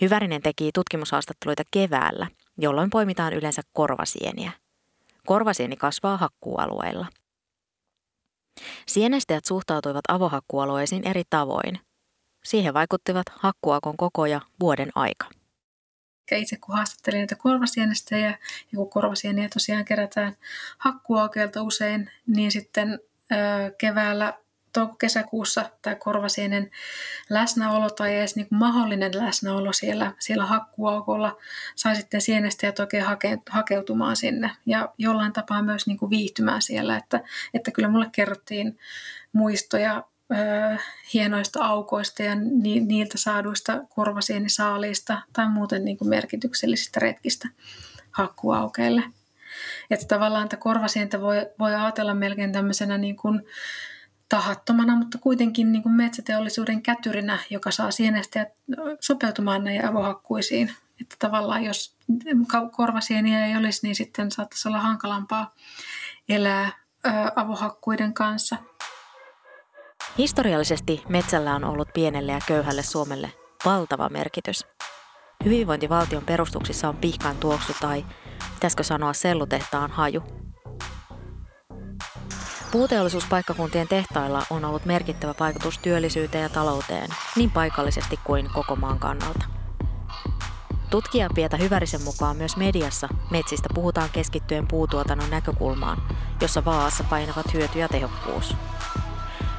Hyvärinen 0.00 0.42
teki 0.42 0.70
tutkimushaastatteluita 0.74 1.62
keväällä, 1.70 2.26
jolloin 2.58 2.90
poimitaan 2.90 3.32
yleensä 3.32 3.62
korvasieniä. 3.72 4.52
Korvasieni 5.26 5.76
kasvaa 5.76 6.16
hakkuualueilla. 6.16 7.06
Sienestäjät 8.86 9.44
suhtautuivat 9.44 10.04
avohakkualueisiin 10.08 11.06
eri 11.06 11.22
tavoin. 11.30 11.78
Siihen 12.44 12.74
vaikuttivat 12.74 13.26
hakkuakon 13.34 13.96
koko 13.96 14.26
ja 14.26 14.40
vuoden 14.60 14.90
aika. 14.94 15.26
Itse 16.30 16.56
kun 16.56 16.74
haastattelin 16.74 17.18
näitä 17.18 17.36
korvasienestä 17.36 18.16
ja, 18.16 18.28
ja 18.28 18.76
kun 18.76 18.90
korvasieniä 18.90 19.48
tosiaan 19.48 19.84
kerätään 19.84 20.36
hakkuaukeelta 20.78 21.62
usein, 21.62 22.10
niin 22.26 22.52
sitten 22.52 23.00
keväällä 23.78 24.34
touko-kesäkuussa 24.72 25.70
tämä 25.82 25.96
korvasienen 25.96 26.70
läsnäolo 27.30 27.90
tai 27.90 28.16
edes 28.16 28.36
niin 28.36 28.46
mahdollinen 28.50 29.18
läsnäolo 29.18 29.72
siellä, 29.72 30.12
siellä 30.18 30.46
hakkuaukolla 30.46 31.38
sai 31.76 31.96
sitten 31.96 32.20
sienestä 32.20 32.72
oikein 32.78 33.04
hake, 33.04 33.38
hakeutumaan 33.50 34.16
sinne 34.16 34.50
ja 34.66 34.88
jollain 34.98 35.32
tapaa 35.32 35.62
myös 35.62 35.86
niin 35.86 35.98
kuin 35.98 36.10
viihtymään 36.10 36.62
siellä, 36.62 36.96
että, 36.96 37.20
että 37.54 37.70
kyllä 37.70 37.88
mulle 37.88 38.08
kerrottiin 38.12 38.78
muistoja 39.32 40.04
hienoista 41.14 41.64
aukoista 41.64 42.22
ja 42.22 42.34
ni, 42.34 42.80
niiltä 42.80 43.18
saaduista 43.18 43.80
korvasienisaaliista 43.88 45.22
tai 45.32 45.48
muuten 45.48 45.84
niin 45.84 45.98
kuin 45.98 46.08
merkityksellisistä 46.08 47.00
retkistä 47.00 47.48
hakkuaukeille. 48.10 49.02
Että 49.90 50.06
tavallaan 50.06 50.44
että 50.44 50.56
korvasientä 50.56 51.20
voi, 51.20 51.46
voi 51.58 51.74
ajatella 51.74 52.14
melkein 52.14 52.52
tämmöisenä 52.52 52.98
niin 52.98 53.16
kuin, 53.16 53.42
tahattomana, 54.28 54.96
mutta 54.96 55.18
kuitenkin 55.18 55.72
niin 55.72 55.82
kuin 55.82 55.94
metsäteollisuuden 55.94 56.82
kätyrinä, 56.82 57.38
joka 57.50 57.70
saa 57.70 57.90
sienestä 57.90 58.46
sopeutumaan 59.00 59.64
näihin 59.64 59.84
avohakkuisiin. 59.84 60.72
Että 61.00 61.16
tavallaan 61.18 61.64
jos 61.64 61.96
korvasieniä 62.72 63.46
ei 63.46 63.56
olisi, 63.56 63.86
niin 63.86 63.94
sitten 63.94 64.30
saattaisi 64.30 64.68
olla 64.68 64.80
hankalampaa 64.80 65.54
elää 66.28 66.72
avohakkuiden 67.36 68.14
kanssa. 68.14 68.56
Historiallisesti 70.18 71.02
metsällä 71.08 71.54
on 71.54 71.64
ollut 71.64 71.88
pienelle 71.94 72.32
ja 72.32 72.40
köyhälle 72.46 72.82
Suomelle 72.82 73.32
valtava 73.64 74.08
merkitys. 74.08 74.66
Hyvinvointivaltion 75.44 76.22
perustuksissa 76.24 76.88
on 76.88 76.96
pihkan 76.96 77.36
tuoksu 77.36 77.72
tai, 77.80 78.04
pitäisikö 78.54 78.82
sanoa 78.82 79.12
sellutehtaan 79.12 79.90
haju– 79.90 80.22
Puuteollisuuspaikkakuntien 82.72 83.88
tehtailla 83.88 84.42
on 84.50 84.64
ollut 84.64 84.84
merkittävä 84.84 85.34
vaikutus 85.40 85.78
työllisyyteen 85.78 86.42
ja 86.42 86.48
talouteen, 86.48 87.10
niin 87.36 87.50
paikallisesti 87.50 88.18
kuin 88.24 88.50
koko 88.54 88.76
maan 88.76 88.98
kannalta. 88.98 89.44
Tutkija 90.90 91.28
Pieta 91.34 91.56
Hyvärisen 91.56 92.02
mukaan 92.02 92.36
myös 92.36 92.56
mediassa 92.56 93.08
metsistä 93.30 93.68
puhutaan 93.74 94.08
keskittyen 94.12 94.68
puutuotannon 94.68 95.30
näkökulmaan, 95.30 96.02
jossa 96.40 96.64
vaassa 96.64 97.04
painavat 97.04 97.54
hyöty 97.54 97.78
ja 97.78 97.88
tehokkuus. 97.88 98.56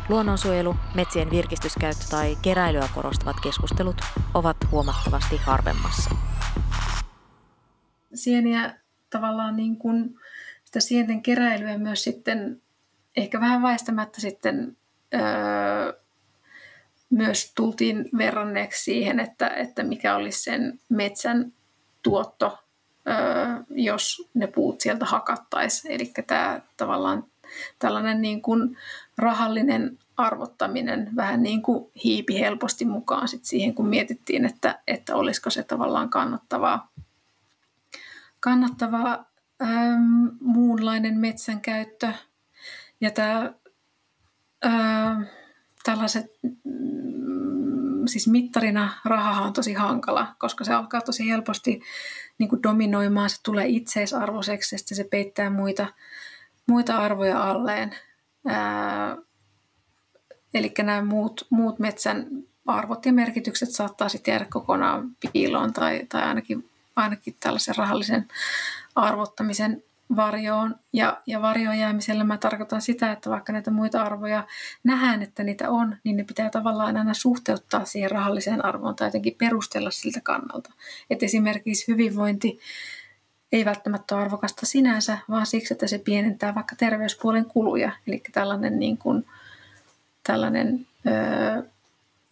Luonnonsuojelu, 0.09 0.75
metsien 0.95 1.31
virkistyskäyttö 1.31 2.03
tai 2.09 2.37
keräilyä 2.41 2.89
korostavat 2.95 3.35
keskustelut 3.43 4.01
ovat 4.33 4.57
huomattavasti 4.71 5.37
harvemmassa. 5.37 6.09
Sieniä 8.13 8.79
tavallaan 9.09 9.55
niin 9.55 9.77
kuin 9.77 10.15
sitä 10.65 10.79
sienten 10.79 11.21
keräilyä 11.21 11.77
myös 11.77 12.03
sitten 12.03 12.61
ehkä 13.17 13.41
vähän 13.41 13.61
väistämättä 13.61 14.21
sitten 14.21 14.77
öö, 15.13 15.93
myös 17.09 17.53
tultiin 17.55 18.09
verranneeksi 18.17 18.83
siihen, 18.83 19.19
että, 19.19 19.47
että 19.47 19.83
mikä 19.83 20.15
olisi 20.15 20.43
sen 20.43 20.79
metsän 20.89 21.53
tuotto, 22.03 22.59
öö, 23.07 23.15
jos 23.69 24.29
ne 24.33 24.47
puut 24.47 24.81
sieltä 24.81 25.05
hakattaisiin. 25.05 25.91
Eli 25.93 26.11
tämä 26.27 26.61
tavallaan 26.77 27.25
tällainen 27.79 28.21
niin 28.21 28.41
kuin 28.41 28.77
rahallinen 29.17 29.97
arvottaminen 30.17 31.09
vähän 31.15 31.43
niin 31.43 31.61
kuin 31.61 31.91
hiipi 32.03 32.39
helposti 32.39 32.85
mukaan 32.85 33.27
sit 33.27 33.45
siihen, 33.45 33.73
kun 33.73 33.87
mietittiin, 33.87 34.45
että, 34.45 34.79
että 34.87 35.15
olisiko 35.15 35.49
se 35.49 35.63
tavallaan 35.63 36.09
kannattavaa, 36.09 36.91
kannattavaa 38.39 39.31
ähm, 39.61 40.25
muunlainen 40.41 41.17
metsän 41.17 41.61
käyttö– 41.61 42.13
ja 43.03 43.11
tämä, 43.11 43.53
ää, 44.63 45.21
tällaiset, 45.83 46.25
mm, 46.63 48.07
siis 48.07 48.27
mittarina 48.27 48.93
rahahan 49.05 49.43
on 49.43 49.53
tosi 49.53 49.73
hankala, 49.73 50.35
koska 50.39 50.63
se 50.63 50.73
alkaa 50.73 51.01
tosi 51.01 51.29
helposti 51.29 51.81
niin 52.37 52.49
kuin 52.49 52.63
dominoimaan, 52.63 53.29
se 53.29 53.37
tulee 53.43 53.67
itseisarvoiseksi 53.67 54.75
ja 54.75 54.95
se 54.95 55.03
peittää 55.03 55.49
muita, 55.49 55.87
muita 56.67 56.97
arvoja 56.97 57.43
alleen. 57.43 57.95
Eli 60.53 60.73
nämä 60.83 61.03
muut, 61.03 61.47
muut 61.49 61.79
metsän 61.79 62.27
arvot 62.67 63.05
ja 63.05 63.13
merkitykset 63.13 63.69
saattaa 63.69 64.09
sitten 64.09 64.31
jäädä 64.31 64.45
kokonaan 64.49 65.11
piiloon 65.33 65.73
tai, 65.73 66.05
tai 66.09 66.23
ainakin, 66.23 66.69
ainakin 66.95 67.35
tällaisen 67.39 67.75
rahallisen 67.75 68.27
arvottamisen 68.95 69.83
varjoon. 70.15 70.75
Ja, 70.93 71.21
ja 71.27 71.41
varjoon 71.41 71.77
jäämisellä 71.79 72.23
mä 72.23 72.37
tarkoitan 72.37 72.81
sitä, 72.81 73.11
että 73.11 73.29
vaikka 73.29 73.53
näitä 73.53 73.71
muita 73.71 74.03
arvoja 74.03 74.47
nähdään, 74.83 75.21
että 75.21 75.43
niitä 75.43 75.69
on, 75.69 75.97
niin 76.03 76.17
ne 76.17 76.23
pitää 76.23 76.49
tavallaan 76.49 76.97
aina 76.97 77.13
suhteuttaa 77.13 77.85
siihen 77.85 78.11
rahalliseen 78.11 78.65
arvoon 78.65 78.95
tai 78.95 79.07
jotenkin 79.07 79.35
perustella 79.37 79.91
siltä 79.91 80.21
kannalta. 80.21 80.73
Et 81.09 81.23
esimerkiksi 81.23 81.91
hyvinvointi 81.91 82.59
ei 83.53 83.65
välttämättä 83.65 84.15
ole 84.15 84.23
arvokasta 84.23 84.65
sinänsä, 84.65 85.17
vaan 85.29 85.45
siksi, 85.45 85.73
että 85.73 85.87
se 85.87 85.97
pienentää 85.97 86.55
vaikka 86.55 86.75
terveyspuolen 86.75 87.45
kuluja. 87.45 87.91
Eli 88.07 88.21
tällainen, 88.31 88.79
niin 88.79 88.97
kuin, 88.97 89.25
tällainen 90.23 90.87
ö, 91.07 91.63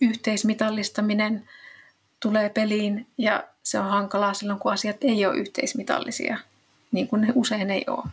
yhteismitallistaminen 0.02 1.50
tulee 2.20 2.50
peliin 2.50 3.08
ja 3.18 3.44
se 3.64 3.80
on 3.80 3.90
hankalaa 3.90 4.34
silloin, 4.34 4.60
kun 4.60 4.74
asiat 4.74 4.98
ei 5.02 5.26
ole 5.26 5.38
yhteismitallisia 5.38 6.38
niin 6.92 7.08
kuin 7.08 7.22
ne 7.22 7.28
usein 7.36 7.70
ei 7.70 7.86
ole. 7.88 8.04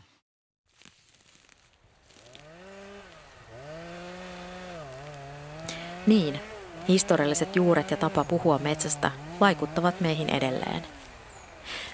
Niin, 6.07 6.41
historialliset 6.89 7.57
juuret 7.57 7.91
ja 7.91 7.97
tapa 7.97 8.25
puhua 8.25 8.59
metsästä 8.59 9.11
vaikuttavat 9.41 10.01
meihin 10.01 10.29
edelleen. 10.29 10.98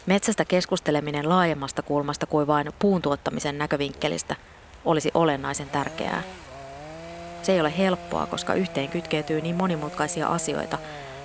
Metsästä 0.06 0.44
keskusteleminen 0.44 1.28
laajemmasta 1.28 1.82
kulmasta 1.82 2.26
kuin 2.26 2.46
vain 2.46 2.72
puun 2.78 3.02
tuottamisen 3.02 3.58
näkövinkkelistä 3.58 4.36
olisi 4.84 5.10
olennaisen 5.14 5.70
tärkeää. 5.70 6.22
Se 7.42 7.52
ei 7.52 7.60
ole 7.60 7.78
helppoa, 7.78 8.26
koska 8.26 8.54
yhteen 8.54 8.88
kytkeytyy 8.88 9.40
niin 9.40 9.56
monimutkaisia 9.56 10.28
asioita 10.28 10.78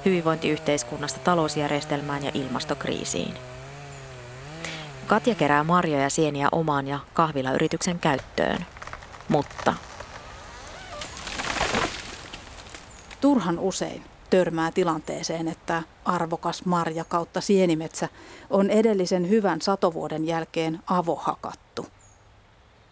hyvinvointiyhteiskunnasta 0.06 1.20
talousjärjestelmään 1.20 2.24
ja 2.24 2.32
ilmastokriisiin. 2.34 3.34
Katja 5.08 5.36
kerää 5.36 5.64
marjoja 5.64 6.04
ja 6.04 6.10
sieniä 6.10 6.48
omaan 6.52 6.88
ja 6.88 7.00
kahvilayrityksen 7.14 8.00
käyttöön. 8.00 8.66
Mutta... 9.30 9.74
Turhan 13.22 13.60
usein 13.60 14.04
törmää 14.30 14.72
tilanteeseen, 14.72 15.48
että 15.48 15.84
arvokas 16.06 16.66
marja 16.66 17.04
kautta 17.04 17.42
sienimetsä 17.42 18.10
on 18.50 18.70
edellisen 18.70 19.30
hyvän 19.30 19.62
satovuoden 19.62 20.26
jälkeen 20.26 20.80
avohakattu. 20.88 21.86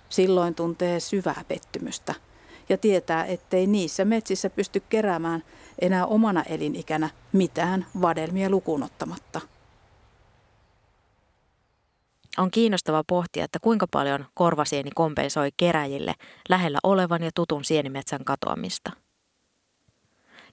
Silloin 0.09 0.55
tuntee 0.55 0.99
syvää 0.99 1.43
pettymystä 1.47 2.15
ja 2.69 2.77
tietää, 2.77 3.25
ettei 3.25 3.67
niissä 3.67 4.05
metsissä 4.05 4.49
pysty 4.49 4.83
keräämään 4.89 5.43
enää 5.79 6.05
omana 6.05 6.43
elinikänä 6.43 7.09
mitään 7.33 7.85
vadelmia 8.01 8.49
lukunottamatta– 8.49 9.41
on 12.37 12.51
kiinnostava 12.51 13.03
pohtia, 13.07 13.45
että 13.45 13.59
kuinka 13.61 13.87
paljon 13.91 14.25
korvasieni 14.33 14.89
kompensoi 14.95 15.49
keräjille 15.57 16.13
lähellä 16.49 16.79
olevan 16.83 17.23
ja 17.23 17.31
tutun 17.35 17.65
sienimetsän 17.65 18.25
katoamista. 18.25 18.91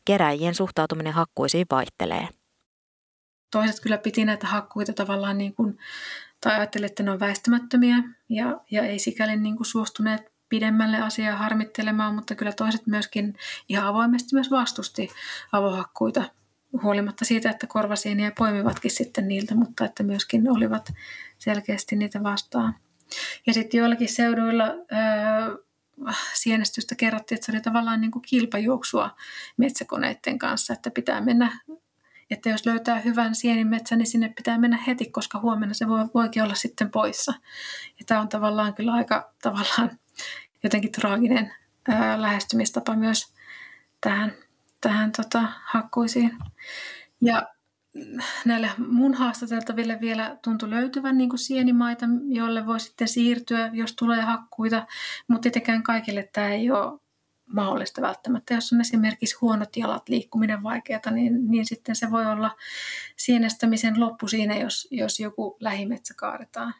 Keräjien 0.04 0.54
suhtautuminen 0.54 1.12
hakkuisiin 1.12 1.66
vaihtelee. 1.70 2.28
Toiset 3.50 3.80
kyllä 3.80 3.98
piti 3.98 4.24
näitä 4.24 4.46
hakkuita 4.46 4.92
tavallaan 4.92 5.38
niin 5.38 5.54
kuin, 5.54 5.78
tai 6.40 6.54
ajattelivat, 6.54 6.90
että 6.90 7.02
ne 7.02 7.10
on 7.10 7.20
väistämättömiä 7.20 7.96
ja, 8.28 8.60
ja 8.70 8.82
ei 8.82 8.98
sikäli 8.98 9.36
niin 9.36 9.56
kuin 9.56 9.66
suostuneet 9.66 10.32
pidemmälle 10.48 11.02
asiaa 11.02 11.36
harmittelemaan, 11.36 12.14
mutta 12.14 12.34
kyllä 12.34 12.52
toiset 12.52 12.86
myöskin 12.86 13.36
ihan 13.68 13.86
avoimesti 13.86 14.34
myös 14.34 14.50
vastusti 14.50 15.08
avohakkuita 15.52 16.24
huolimatta 16.82 17.24
siitä, 17.24 17.50
että 17.50 17.66
korvasieniä 17.66 18.32
poimivatkin 18.38 18.90
sitten 18.90 19.28
niiltä, 19.28 19.54
mutta 19.54 19.84
että 19.84 20.02
myöskin 20.02 20.50
olivat 20.50 20.92
selkeästi 21.38 21.96
niitä 21.96 22.22
vastaan. 22.22 22.74
Ja 23.46 23.54
sitten 23.54 23.78
joillakin 23.78 24.08
seuduilla 24.08 24.64
öö, 24.64 25.63
sienestystä 26.34 26.94
kerrottiin, 26.94 27.36
että 27.36 27.46
se 27.46 27.52
oli 27.52 27.60
tavallaan 27.60 28.00
niin 28.00 28.10
kuin 28.10 28.22
kilpajuoksua 28.22 29.16
metsäkoneiden 29.56 30.38
kanssa, 30.38 30.72
että 30.72 30.90
pitää 30.90 31.20
mennä, 31.20 31.58
että 32.30 32.48
jos 32.48 32.66
löytää 32.66 32.98
hyvän 32.98 33.34
sienimetsän, 33.34 33.98
niin 33.98 34.06
sinne 34.06 34.28
pitää 34.28 34.58
mennä 34.58 34.78
heti, 34.86 35.10
koska 35.10 35.40
huomenna 35.40 35.74
se 35.74 35.88
voi, 35.88 36.04
voikin 36.14 36.42
olla 36.42 36.54
sitten 36.54 36.90
poissa. 36.90 37.34
Ja 37.98 38.04
tämä 38.06 38.20
on 38.20 38.28
tavallaan 38.28 38.74
kyllä 38.74 38.92
aika 38.92 39.32
tavallaan 39.42 39.98
jotenkin 40.62 40.92
traaginen 40.92 41.54
ää, 41.88 42.22
lähestymistapa 42.22 42.96
myös 42.96 43.34
tähän 44.00 44.32
tähän 44.88 45.12
tota, 45.12 45.48
hakkuisiin. 45.64 46.38
Ja 47.20 47.53
näille 48.44 48.70
mun 48.78 49.14
haastateltaville 49.14 50.00
vielä 50.00 50.36
tuntui 50.44 50.70
löytyvän 50.70 51.18
niin 51.18 51.38
sienimaita, 51.38 52.06
joille 52.28 52.66
voi 52.66 52.80
sitten 52.80 53.08
siirtyä, 53.08 53.70
jos 53.72 53.96
tulee 53.96 54.20
hakkuita, 54.20 54.86
mutta 55.28 55.42
tietenkään 55.42 55.82
kaikille 55.82 56.28
tämä 56.32 56.48
ei 56.48 56.70
ole 56.70 57.00
mahdollista 57.46 58.02
välttämättä. 58.02 58.54
Jos 58.54 58.72
on 58.72 58.80
esimerkiksi 58.80 59.36
huonot 59.40 59.76
jalat, 59.76 60.08
liikkuminen 60.08 60.62
vaikeata, 60.62 61.10
niin, 61.10 61.50
niin 61.50 61.66
sitten 61.66 61.96
se 61.96 62.10
voi 62.10 62.26
olla 62.26 62.56
sienestämisen 63.16 64.00
loppu 64.00 64.28
siinä, 64.28 64.56
jos, 64.56 64.88
jos 64.90 65.20
joku 65.20 65.56
lähimetsä 65.60 66.14
kaadetaan. 66.16 66.74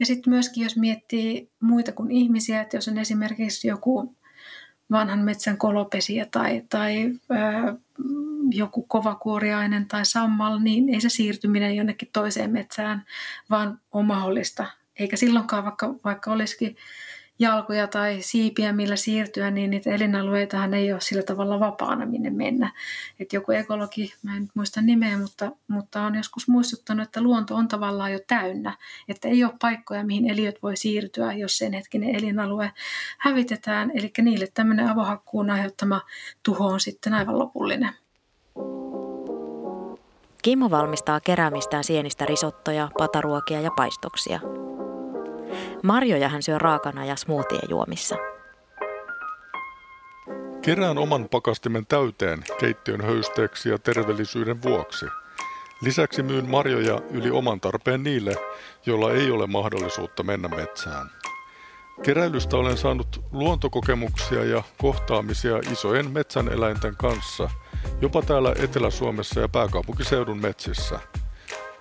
Ja 0.00 0.06
sitten 0.06 0.32
myöskin, 0.32 0.62
jos 0.62 0.76
miettii 0.76 1.50
muita 1.60 1.92
kuin 1.92 2.10
ihmisiä, 2.10 2.60
että 2.60 2.76
jos 2.76 2.88
on 2.88 2.98
esimerkiksi 2.98 3.68
joku 3.68 4.16
vanhan 4.94 5.18
metsän 5.18 5.58
kolopesiä 5.58 6.26
tai, 6.30 6.62
tai 6.68 7.10
ää, 7.30 7.74
joku 8.50 8.82
kovakuoriainen 8.82 9.86
tai 9.86 10.06
sammal, 10.06 10.58
niin 10.58 10.88
ei 10.88 11.00
se 11.00 11.08
siirtyminen 11.08 11.76
jonnekin 11.76 12.08
toiseen 12.12 12.50
metsään, 12.50 13.04
vaan 13.50 13.80
on 13.92 14.04
mahdollista. 14.04 14.66
Eikä 14.98 15.16
silloinkaan, 15.16 15.64
vaikka, 15.64 15.94
vaikka 16.04 16.32
olisikin 16.32 16.76
jalkoja 17.38 17.86
tai 17.86 18.18
siipiä, 18.20 18.72
millä 18.72 18.96
siirtyä, 18.96 19.50
niin 19.50 19.70
niitä 19.70 19.90
elinalueitahan 19.90 20.74
ei 20.74 20.92
ole 20.92 21.00
sillä 21.00 21.22
tavalla 21.22 21.60
vapaana, 21.60 22.06
minne 22.06 22.30
mennä. 22.30 22.72
Et 23.20 23.32
joku 23.32 23.52
ekologi, 23.52 24.14
mä 24.22 24.36
en 24.36 24.42
nyt 24.42 24.50
muista 24.54 24.80
nimeä, 24.80 25.18
mutta, 25.18 25.50
mutta 25.68 26.02
on 26.02 26.14
joskus 26.14 26.48
muistuttanut, 26.48 27.06
että 27.06 27.20
luonto 27.20 27.54
on 27.54 27.68
tavallaan 27.68 28.12
jo 28.12 28.18
täynnä, 28.26 28.76
että 29.08 29.28
ei 29.28 29.44
ole 29.44 29.52
paikkoja, 29.60 30.04
mihin 30.04 30.30
eliöt 30.30 30.62
voi 30.62 30.76
siirtyä, 30.76 31.32
jos 31.32 31.58
sen 31.58 31.72
hetkinen 31.72 32.14
elinalue 32.14 32.72
hävitetään. 33.18 33.90
Eli 33.94 34.12
niille 34.22 34.48
tämmöinen 34.54 34.88
avohakkuun 34.88 35.50
aiheuttama 35.50 36.00
tuho 36.42 36.66
on 36.66 36.80
sitten 36.80 37.14
aivan 37.14 37.38
lopullinen. 37.38 37.90
Kimmo 40.42 40.70
valmistaa 40.70 41.20
keräämistään 41.20 41.84
sienistä 41.84 42.26
risottoja, 42.26 42.88
pataruokia 42.98 43.60
ja 43.60 43.70
paistoksia– 43.70 44.40
Marjoja 45.82 46.28
hän 46.28 46.42
syö 46.42 46.58
raakana 46.58 47.04
ja 47.04 47.16
smoothie 47.16 47.60
juomissa. 47.68 48.16
Kerään 50.62 50.98
oman 50.98 51.28
pakastimen 51.28 51.86
täyteen 51.86 52.44
keittiön 52.60 53.00
höysteeksi 53.00 53.68
ja 53.68 53.78
terveellisyyden 53.78 54.62
vuoksi. 54.62 55.06
Lisäksi 55.80 56.22
myyn 56.22 56.50
marjoja 56.50 57.00
yli 57.10 57.30
oman 57.30 57.60
tarpeen 57.60 58.02
niille, 58.02 58.34
joilla 58.86 59.12
ei 59.12 59.30
ole 59.30 59.46
mahdollisuutta 59.46 60.22
mennä 60.22 60.48
metsään. 60.48 61.10
Keräilystä 62.02 62.56
olen 62.56 62.76
saanut 62.76 63.24
luontokokemuksia 63.32 64.44
ja 64.44 64.62
kohtaamisia 64.78 65.58
isojen 65.72 66.10
metsän 66.10 66.48
eläinten 66.48 66.96
kanssa, 66.96 67.50
jopa 68.00 68.22
täällä 68.22 68.54
Etelä-Suomessa 68.58 69.40
ja 69.40 69.48
pääkaupunkiseudun 69.48 70.38
metsissä– 70.38 71.00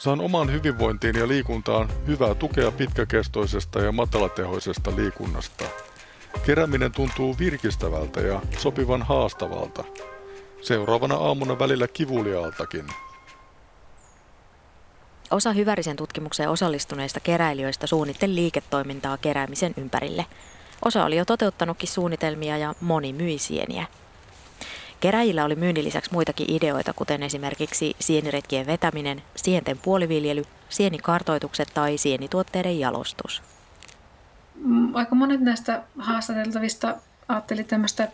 Saan 0.04 0.22
omaan 0.22 0.52
hyvinvointiin 0.52 1.16
ja 1.16 1.28
liikuntaan 1.28 1.90
hyvää 2.08 2.36
tukea 2.36 2.72
pitkäkestoisesta 2.72 3.80
ja 3.80 3.92
matalatehoisesta 3.92 4.96
liikunnasta. 4.96 5.66
Kerääminen 6.46 6.92
tuntuu 6.92 7.36
virkistävältä 7.40 8.22
ja 8.22 8.42
sopivan 8.58 9.02
haastavalta. 9.02 9.84
Seuraavana 10.62 11.16
aamuna 11.16 11.60
välillä 11.60 11.88
kivuliaaltakin. 11.88 12.86
Osa 15.32 15.54
Hyvärisen 15.54 15.96
tutkimukseen 15.96 16.50
osallistuneista 16.50 17.20
keräilijöistä 17.20 17.88
suunnitteli 17.88 18.36
liiketoimintaa 18.36 19.18
keräämisen 19.18 19.74
ympärille. 19.78 20.26
Osa 20.86 21.06
oli 21.06 21.18
jo 21.18 21.26
toteuttanutkin 21.26 21.90
suunnitelmia 21.90 22.58
ja 22.58 22.76
moni 22.82 23.14
myi 23.14 23.38
sieniä. 23.38 23.88
Keräjillä 25.04 25.46
oli 25.46 25.56
myynnin 25.56 25.86
lisäksi 25.86 26.14
muitakin 26.14 26.52
ideoita, 26.52 26.94
kuten 26.94 27.24
esimerkiksi 27.24 27.96
sieniretkien 28.00 28.66
vetäminen, 28.66 29.22
sienten 29.36 29.78
puoliviljely, 29.78 30.44
sienikartoitukset 30.70 31.68
tai 31.74 31.98
sienituotteiden 31.98 32.80
jalostus. 32.80 33.42
Mm, 34.56 34.96
aika 34.96 35.16
monet 35.16 35.42
näistä 35.42 35.84
haastateltavista 36.00 36.96
ajatteli 37.28 37.64
tämmöistä 37.64 38.08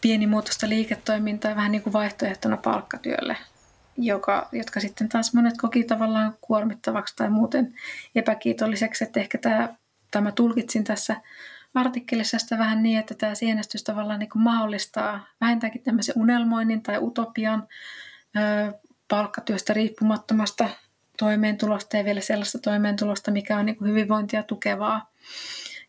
pienimuotoista 0.00 0.68
liiketoimintaa 0.68 1.56
vähän 1.56 1.72
niin 1.72 1.82
kuin 1.82 1.92
vaihtoehtona 1.92 2.56
palkkatyölle, 2.56 3.36
joka, 3.96 4.48
jotka 4.52 4.80
sitten 4.80 5.08
taas 5.08 5.34
monet 5.34 5.54
koki 5.56 5.84
tavallaan 5.84 6.38
kuormittavaksi 6.40 7.16
tai 7.16 7.30
muuten 7.30 7.74
epäkiitolliseksi, 8.14 9.04
että 9.04 9.20
ehkä 9.20 9.38
tämä, 9.38 9.68
tämä 10.10 10.32
tulkitsin 10.32 10.84
tässä 10.84 11.16
artikkelissa 11.74 12.38
sitä 12.38 12.58
vähän 12.58 12.82
niin, 12.82 12.98
että 12.98 13.14
tämä 13.14 13.34
sienestys 13.34 13.84
tavallaan 13.84 14.18
niin 14.18 14.30
kuin 14.30 14.42
mahdollistaa 14.42 15.26
vähintäänkin 15.40 15.82
tämmöisen 15.82 16.14
unelmoinnin 16.18 16.82
tai 16.82 16.98
utopian 16.98 17.68
ö, 18.36 18.72
palkkatyöstä 19.08 19.72
riippumattomasta 19.72 20.68
toimeentulosta 21.18 21.96
ja 21.96 22.04
vielä 22.04 22.20
sellaista 22.20 22.58
toimeentulosta, 22.58 23.30
mikä 23.30 23.56
on 23.56 23.66
niin 23.66 23.76
kuin 23.76 23.90
hyvinvointia 23.90 24.42
tukevaa. 24.42 25.10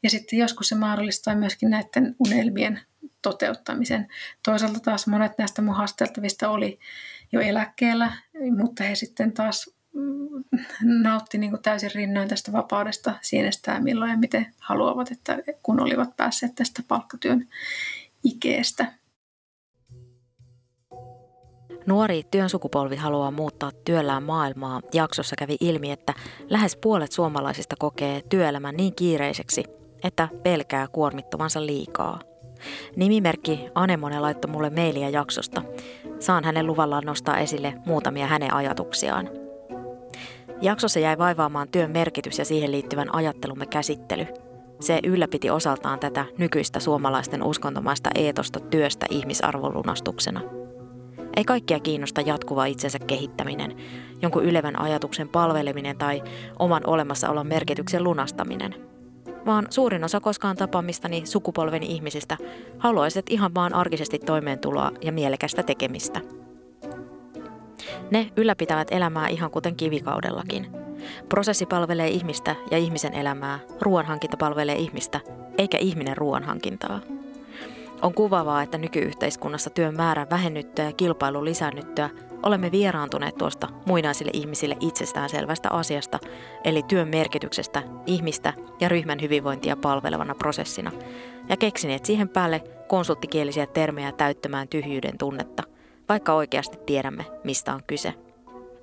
Ja 0.04 0.10
sitten 0.10 0.40
joskus 0.40 0.70
se 0.70 0.76
mahdollistaa 0.76 1.36
myöskin 1.36 1.70
näiden 1.70 2.16
unelmien 2.20 2.82
toteuttamisen. 3.22 4.08
Toisaalta 4.44 4.80
taas 4.80 5.08
monet 5.08 5.38
näistä 5.38 5.62
mun 5.62 5.76
haasteltavista 5.76 6.50
oli 6.50 6.80
jo 7.32 7.42
eläkkeellä, 7.42 8.12
mutta 8.58 8.84
he 8.84 8.96
sitten 8.96 9.32
taas 9.32 9.70
nautti 10.84 11.38
niin 11.38 11.50
kuin 11.50 11.62
täysin 11.62 11.92
rinnoin 11.96 12.30
tästä 12.30 12.52
vapaudesta 12.52 13.14
sienestää 13.22 13.80
milloin 13.80 14.12
ja 14.12 14.18
miten 14.18 14.48
haluavat, 14.60 15.12
että 15.12 15.38
kun 15.64 15.80
olivat 15.80 16.16
päässeet 16.18 16.56
tästä 16.56 16.84
palkkatyön 16.88 17.48
ikeestä. 18.24 18.94
Nuori 21.86 22.24
työn 22.32 22.50
sukupolvi 22.50 22.96
haluaa 22.96 23.32
muuttaa 23.32 23.72
työllään 23.86 24.24
maailmaa. 24.24 24.82
Jaksossa 24.94 25.36
kävi 25.36 25.58
ilmi, 25.60 25.92
että 25.92 26.14
lähes 26.50 26.76
puolet 26.76 27.12
suomalaisista 27.12 27.76
kokee 27.80 28.22
työelämän 28.30 28.76
niin 28.76 28.96
kiireiseksi, 28.96 29.64
että 30.04 30.28
pelkää 30.44 30.88
kuormittuvansa 30.88 31.66
liikaa. 31.66 32.20
Nimimerkki 32.96 33.70
Anemone 33.76 34.20
laittoi 34.20 34.52
mulle 34.52 34.70
mailia 34.70 35.10
jaksosta. 35.10 35.62
Saan 36.20 36.44
hänen 36.44 36.68
luvallaan 36.68 37.04
nostaa 37.06 37.38
esille 37.38 37.74
muutamia 37.86 38.28
hänen 38.28 38.54
ajatuksiaan– 38.54 39.30
Jaksossa 40.62 41.00
jäi 41.00 41.18
vaivaamaan 41.18 41.68
työn 41.68 41.92
merkitys 41.92 42.40
ja 42.40 42.46
siihen 42.46 42.72
liittyvän 42.72 43.16
ajattelumme 43.16 43.66
käsittely. 43.66 44.28
Se 44.80 45.00
ylläpiti 45.04 45.50
osaltaan 45.50 46.00
tätä 46.00 46.26
nykyistä 46.38 46.80
suomalaisten 46.80 47.44
uskontomaista 47.44 48.10
eetosta 48.16 48.60
työstä 48.60 49.06
ihmisarvolunastuksena. 49.10 50.42
Ei 51.38 51.44
kaikkia 51.44 51.80
kiinnosta 51.80 52.22
jatkuva 52.22 52.66
itsensä 52.66 53.00
kehittäminen, 53.00 53.76
jonkun 54.22 54.44
ylevän 54.44 54.82
ajatuksen 54.82 55.30
palveleminen 55.30 55.98
tai 55.98 56.24
oman 56.60 56.84
olemassaolon 56.88 57.48
merkityksen 57.48 58.04
lunastaminen. 58.04 58.76
Vaan 59.46 59.68
suurin 59.70 60.04
osa 60.04 60.20
koskaan 60.20 60.56
tapaamistani 60.56 61.26
sukupolveni 61.26 61.86
ihmisistä 61.86 62.38
haluaisit 62.78 63.26
ihan 63.30 63.54
vaan 63.56 63.74
arkisesti 63.74 64.20
toimeentuloa 64.20 64.92
ja 65.02 65.12
mielekästä 65.12 65.64
tekemistä– 65.64 66.22
ne 68.12 68.32
ylläpitävät 68.38 68.88
elämää 68.92 69.28
ihan 69.28 69.52
kuten 69.52 69.76
kivikaudellakin. 69.76 70.68
Prosessi 71.30 71.66
palvelee 71.66 72.08
ihmistä 72.08 72.56
ja 72.72 72.78
ihmisen 72.78 73.14
elämää, 73.14 73.60
ruoanhankinta 73.82 74.38
palvelee 74.38 74.76
ihmistä, 74.76 75.20
eikä 75.58 75.78
ihminen 75.78 76.18
ruoanhankintaa. 76.18 77.00
On 78.02 78.14
kuvaavaa, 78.14 78.62
että 78.62 78.78
nykyyhteiskunnassa 78.78 79.70
työn 79.70 79.96
määrän 79.96 80.30
vähennyttyä 80.30 80.86
ja 80.86 80.94
kilpailun 80.94 81.46
lisännyttyä 81.46 82.10
olemme 82.44 82.72
vieraantuneet 82.72 83.38
tuosta 83.38 83.68
muinaisille 83.86 84.32
ihmisille 84.34 84.78
itsestäänselvästä 84.80 85.70
asiasta, 85.70 86.20
eli 86.64 86.84
työn 86.84 87.08
merkityksestä 87.08 87.84
ihmistä 88.06 88.54
ja 88.80 88.90
ryhmän 88.90 89.22
hyvinvointia 89.22 89.76
palvelevana 89.76 90.36
prosessina, 90.36 90.92
ja 91.50 91.58
keksineet 91.58 92.06
siihen 92.06 92.30
päälle 92.30 92.64
konsulttikielisiä 92.88 93.66
termejä 93.66 94.12
täyttämään 94.12 94.68
tyhjyyden 94.68 95.18
tunnetta– 95.18 95.64
vaikka 96.12 96.34
oikeasti 96.34 96.78
tiedämme, 96.86 97.26
mistä 97.44 97.74
on 97.74 97.82
kyse. 97.88 98.14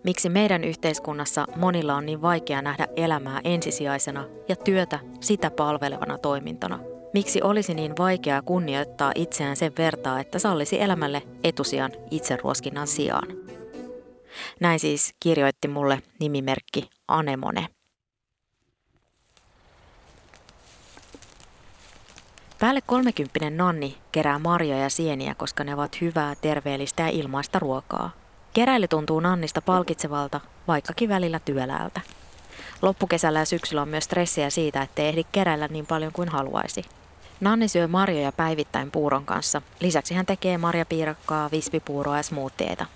Miksi 0.04 0.28
meidän 0.28 0.64
yhteiskunnassa 0.64 1.46
monilla 1.56 1.94
on 1.94 2.06
niin 2.06 2.22
vaikea 2.22 2.62
nähdä 2.62 2.86
elämää 2.96 3.40
ensisijaisena 3.44 4.24
ja 4.48 4.56
työtä 4.56 4.98
sitä 5.20 5.50
palvelevana 5.50 6.18
toimintona? 6.18 6.78
Miksi 7.14 7.42
olisi 7.42 7.74
niin 7.74 7.96
vaikeaa 7.98 8.42
kunnioittaa 8.42 9.12
itseään 9.14 9.56
sen 9.56 9.72
vertaa, 9.78 10.20
että 10.20 10.38
sallisi 10.38 10.80
elämälle 10.80 11.22
etusijan 11.44 11.92
itseruoskinnan 12.10 12.86
sijaan? 12.86 13.28
Näin 14.60 14.80
siis 14.80 15.14
kirjoitti 15.20 15.68
mulle 15.68 16.02
nimimerkki 16.20 16.90
Anemone. 17.08 17.66
Päälle 22.60 22.80
30 22.86 23.50
Nanni 23.50 23.98
kerää 24.12 24.38
marjoja 24.38 24.82
ja 24.82 24.90
sieniä, 24.90 25.34
koska 25.34 25.64
ne 25.64 25.74
ovat 25.74 26.00
hyvää, 26.00 26.34
terveellistä 26.34 27.02
ja 27.02 27.08
ilmaista 27.08 27.58
ruokaa. 27.58 28.10
Keräily 28.52 28.88
tuntuu 28.88 29.20
Nannista 29.20 29.62
palkitsevalta, 29.62 30.40
vaikkakin 30.68 31.08
välillä 31.08 31.38
työläältä. 31.38 32.00
Loppukesällä 32.82 33.38
ja 33.38 33.44
syksyllä 33.44 33.82
on 33.82 33.88
myös 33.88 34.04
stressiä 34.04 34.50
siitä, 34.50 34.82
ettei 34.82 35.08
ehdi 35.08 35.24
keräillä 35.32 35.68
niin 35.68 35.86
paljon 35.86 36.12
kuin 36.12 36.28
haluaisi. 36.28 36.84
Nanni 37.40 37.68
syö 37.68 37.88
marjoja 37.88 38.32
päivittäin 38.32 38.90
puuron 38.90 39.24
kanssa. 39.24 39.62
Lisäksi 39.80 40.14
hän 40.14 40.26
tekee 40.26 40.58
marjapiirakkaa, 40.58 41.50
vispipuuroa 41.50 42.16
ja 42.16 42.22
smoothieita. 42.22 42.86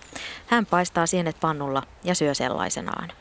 Hän 0.47 0.67
paistaa 0.67 1.07
sienet 1.07 1.37
pannulla 1.41 1.83
ja 2.05 2.15
syö 2.15 2.35
sellaisenaan. 2.35 3.13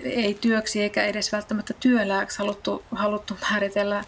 Ei 0.00 0.34
työksi 0.34 0.82
eikä 0.82 1.04
edes 1.04 1.32
välttämättä 1.32 1.74
työlääksi 1.80 2.38
haluttu, 2.38 2.84
haluttu 2.92 3.36
määritellä 3.50 4.04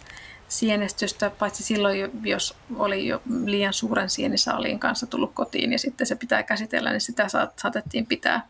sienestystä, 0.47 1.29
paitsi 1.29 1.63
silloin, 1.63 2.11
jos 2.23 2.57
oli 2.75 3.07
jo 3.07 3.21
liian 3.45 3.73
suuren 3.73 4.09
sienisaaliin 4.09 4.79
kanssa 4.79 5.07
tullut 5.07 5.33
kotiin 5.33 5.71
ja 5.71 5.79
sitten 5.79 6.07
se 6.07 6.15
pitää 6.15 6.43
käsitellä, 6.43 6.91
niin 6.91 7.01
sitä 7.01 7.27
saatettiin 7.61 8.05
pitää, 8.05 8.47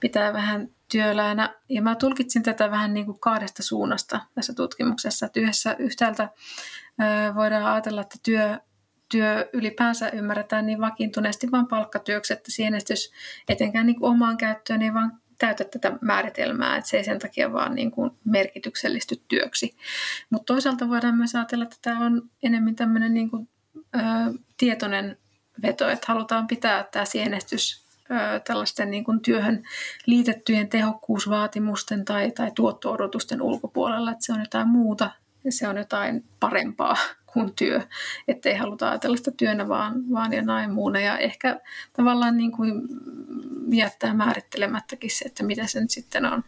pitää 0.00 0.32
vähän 0.32 0.68
työläänä. 0.90 1.54
Ja 1.68 1.82
mä 1.82 1.94
tulkitsin 1.94 2.42
tätä 2.42 2.70
vähän 2.70 2.94
niin 2.94 3.06
kuin 3.06 3.20
kahdesta 3.20 3.62
suunnasta 3.62 4.20
tässä 4.34 4.54
tutkimuksessa. 4.54 5.26
Että 5.26 5.40
yhdessä 5.40 5.76
yhtäältä 5.78 6.28
voidaan 7.34 7.64
ajatella, 7.64 8.00
että 8.00 8.18
työ, 8.22 8.58
työ 9.10 9.48
ylipäänsä 9.52 10.08
ymmärretään 10.08 10.66
niin 10.66 10.80
vakiintuneesti 10.80 11.50
vain 11.52 11.66
palkkatyöksi, 11.66 12.32
että 12.32 12.50
sienestys 12.50 13.12
etenkään 13.48 13.86
niin 13.86 14.00
kuin 14.00 14.10
omaan 14.10 14.36
käyttöön 14.36 14.82
ei 14.82 14.94
vaan 14.94 15.20
täytä 15.38 15.64
tätä 15.64 15.92
määritelmää, 16.00 16.76
että 16.76 16.90
se 16.90 16.96
ei 16.96 17.04
sen 17.04 17.18
takia 17.18 17.52
vaan 17.52 17.74
niin 17.74 17.90
kuin 17.90 18.10
merkityksellisty 18.24 19.22
työksi. 19.28 19.76
Mutta 20.30 20.52
toisaalta 20.54 20.88
voidaan 20.88 21.16
myös 21.16 21.34
ajatella, 21.34 21.64
että 21.64 21.76
tämä 21.82 22.06
on 22.06 22.22
enemmän 22.42 22.74
tämmöinen 22.74 23.14
niin 23.14 23.30
kuin, 23.30 23.48
ö, 23.76 23.98
tietoinen 24.56 25.18
veto, 25.62 25.88
että 25.88 26.06
halutaan 26.08 26.46
pitää 26.46 26.84
tämä 26.92 27.04
sienestys 27.04 27.86
ö, 28.10 28.40
tällaisten 28.40 28.90
niin 28.90 29.04
kuin 29.04 29.20
työhön 29.20 29.62
liitettyjen 30.06 30.68
tehokkuusvaatimusten 30.68 32.04
tai, 32.04 32.30
tai 32.30 32.52
tuotto-odotusten 32.54 33.42
ulkopuolella, 33.42 34.10
että 34.10 34.26
se 34.26 34.32
on 34.32 34.40
jotain 34.40 34.68
muuta 34.68 35.10
ja 35.44 35.52
se 35.52 35.68
on 35.68 35.76
jotain 35.76 36.24
parempaa 36.40 36.96
kuin 37.36 37.52
työ, 37.56 37.80
ettei 38.28 38.56
haluta 38.56 38.88
ajatella 38.88 39.16
sitä 39.16 39.30
työnä 39.30 39.68
vaan, 39.68 39.94
vaan 40.12 40.30
näin 40.42 40.74
muuna. 40.74 41.00
Ja 41.00 41.18
ehkä 41.18 41.60
tavallaan 41.96 42.36
niin 42.36 42.52
kuin 42.52 42.82
jättää 43.70 44.14
määrittelemättäkin 44.14 45.10
se, 45.10 45.24
että 45.24 45.42
mitä 45.42 45.66
se 45.66 45.80
nyt 45.80 45.90
sitten 45.90 46.24
on. 46.24 46.44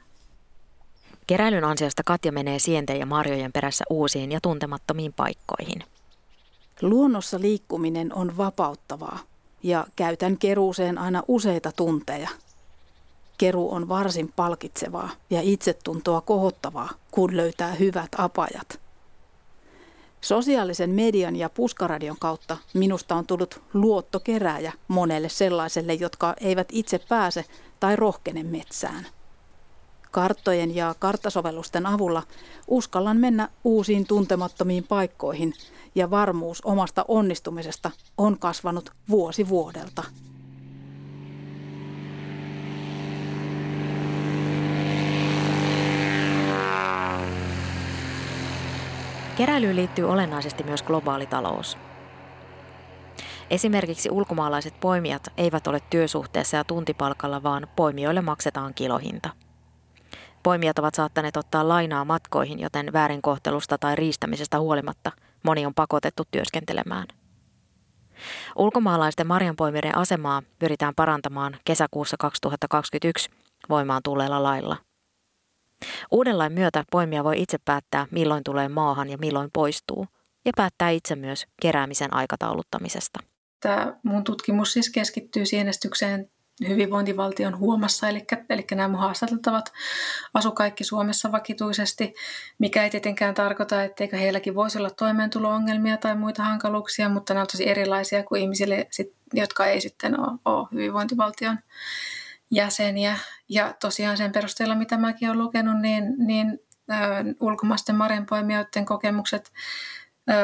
Keräilyn 1.27 1.65
ansiosta 1.65 2.03
Katja 2.07 2.33
menee 2.33 2.59
sienten 2.59 2.99
ja 2.99 3.07
marjojen 3.07 3.53
perässä 3.53 3.85
uusiin 3.91 4.33
ja 4.33 4.41
tuntemattomiin 4.41 5.13
paikkoihin. 5.13 5.83
Luonnossa 6.83 7.41
liikkuminen 7.41 8.15
on 8.15 8.37
vapauttavaa 8.37 9.19
ja 9.63 9.87
käytän 9.97 10.39
keruuseen 10.39 10.99
aina 10.99 11.23
useita 11.29 11.73
tunteja. 11.73 12.29
Keru 13.39 13.73
on 13.73 13.89
varsin 13.89 14.33
palkitsevaa 14.37 15.11
ja 15.31 15.41
itsetuntoa 15.43 16.21
kohottavaa, 16.21 16.89
kun 17.11 17.37
löytää 17.37 17.73
hyvät 17.73 18.11
apajat– 18.19 18.81
Sosiaalisen 20.29 20.91
median 20.91 21.37
ja 21.37 21.49
puskaradion 21.49 22.17
kautta 22.21 22.57
minusta 22.75 23.15
on 23.15 23.27
tullut 23.27 23.63
luottokerääjä 23.75 24.73
monelle 24.89 25.29
sellaiselle, 25.29 25.95
jotka 25.95 26.35
eivät 26.41 26.69
itse 26.73 27.01
pääse 27.09 27.45
tai 27.81 27.97
rohkene 27.97 28.43
metsään. 28.43 29.07
Karttojen 30.11 30.75
ja 30.77 30.95
karttasovellusten 30.99 31.87
avulla 31.87 32.23
uskallan 32.67 33.17
mennä 33.17 33.49
uusiin 33.65 34.07
tuntemattomiin 34.07 34.85
paikkoihin 34.85 35.55
ja 35.95 36.11
varmuus 36.11 36.61
omasta 36.65 37.05
onnistumisesta 37.09 37.91
on 38.19 38.39
kasvanut 38.39 38.91
vuosi 39.09 39.49
vuodelta. 39.49 40.05
Keräilyyn 49.39 49.77
liittyy 49.77 50.11
olennaisesti 50.11 50.65
myös 50.65 50.83
globaali 50.83 51.27
talous. 51.27 51.79
Esimerkiksi 53.51 54.11
ulkomaalaiset 54.11 54.81
poimijat 54.81 55.23
eivät 55.37 55.67
ole 55.67 55.81
työsuhteessa 55.91 56.57
ja 56.57 56.65
tuntipalkalla, 56.65 57.43
vaan 57.43 57.67
poimijoille 57.77 58.21
maksetaan 58.21 58.75
kilohinta. 58.75 59.31
Poimijat 60.43 60.79
ovat 60.79 60.95
saattaneet 60.95 61.37
ottaa 61.37 61.69
lainaa 61.69 62.05
matkoihin, 62.05 62.61
joten 62.61 62.93
väärinkohtelusta 62.93 63.79
tai 63.79 63.97
riistämisestä 63.97 64.61
huolimatta 64.61 65.13
moni 65.43 65.67
on 65.67 65.75
pakotettu 65.75 66.23
työskentelemään. 66.31 67.07
Ulkomaalaisten 68.57 69.27
marjanpoimijoiden 69.27 69.99
asemaa 69.99 70.43
pyritään 70.59 70.95
parantamaan 70.95 71.57
kesäkuussa 71.65 72.17
2021 72.19 73.31
voimaan 73.69 74.03
tulleella 74.03 74.43
lailla– 74.43 74.77
Uuden 76.11 76.39
lain 76.39 76.53
myötä 76.53 76.85
poimija 76.91 77.25
voi 77.25 77.43
itse 77.43 77.59
päättää, 77.65 78.07
milloin 78.11 78.45
tulee 78.45 78.69
maahan 78.69 79.11
ja 79.11 79.19
milloin 79.19 79.51
poistuu, 79.53 80.07
ja 80.45 80.53
päättää 80.57 80.91
itse 80.91 81.17
myös 81.17 81.47
keräämisen 81.63 82.15
aikatauluttamisesta. 82.15 83.21
Tämä 83.61 83.97
mun 84.03 84.25
tutkimus 84.25 84.73
siis 84.73 84.91
keskittyy 84.91 85.47
sienestykseen 85.47 86.31
hyvinvointivaltion 86.69 87.59
huomassa, 87.59 88.09
eli, 88.09 88.27
eli 88.51 88.67
nämä 88.71 88.89
mun 88.89 89.01
haastateltavat 89.01 89.73
asu 90.35 90.53
kaikki 90.53 90.85
Suomessa 90.85 91.33
vakituisesti, 91.33 92.15
mikä 92.59 92.85
ei 92.85 92.91
tietenkään 92.91 93.35
tarkoita, 93.35 93.83
etteikö 93.83 94.17
heilläkin 94.17 94.55
voisi 94.55 94.79
olla 94.79 94.91
toimeentulo-ongelmia 94.91 95.97
tai 95.97 96.17
muita 96.17 96.43
hankaluuksia, 96.43 97.09
mutta 97.09 97.35
nämä 97.35 97.43
on 97.43 97.47
tosi 97.47 97.69
erilaisia 97.69 98.25
kuin 98.25 98.43
ihmisille, 98.43 98.89
jotka 99.35 99.67
ei 99.67 99.81
sitten 99.81 100.21
ole, 100.21 100.39
ole 100.45 100.69
hyvinvointivaltion 100.73 101.59
jäseniä. 102.51 103.19
Ja 103.49 103.75
tosiaan 103.81 104.17
sen 104.17 104.33
perusteella, 104.33 104.75
mitä 104.75 104.97
mäkin 104.97 105.29
olen 105.29 105.39
lukenut, 105.39 105.81
niin, 105.81 106.05
niin 106.19 106.59
ö, 106.91 106.95
ulkomaisten 107.41 107.97
marjanpoimijoiden 107.97 108.85
kokemukset 108.85 109.53
ö, 110.31 110.35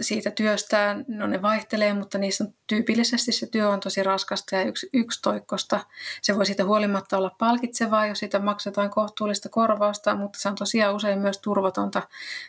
siitä 0.00 0.30
työstään, 0.30 1.04
no 1.08 1.26
ne 1.26 1.42
vaihtelee, 1.42 1.94
mutta 1.94 2.18
niissä 2.18 2.44
on 2.44 2.54
tyypillisesti 2.66 3.32
se 3.32 3.46
työ 3.46 3.68
on 3.68 3.80
tosi 3.80 4.02
raskasta 4.02 4.56
ja 4.56 4.62
yksi, 4.62 4.88
yksitoikkosta. 4.92 5.80
Se 6.22 6.36
voi 6.36 6.46
siitä 6.46 6.64
huolimatta 6.64 7.18
olla 7.18 7.30
palkitsevaa, 7.38 8.06
jos 8.06 8.18
siitä 8.18 8.38
maksetaan 8.38 8.90
kohtuullista 8.90 9.48
korvausta, 9.48 10.14
mutta 10.14 10.38
se 10.38 10.48
on 10.48 10.54
tosiaan 10.54 10.94
usein 10.94 11.18
myös 11.18 11.38
turvatonta, 11.38 12.02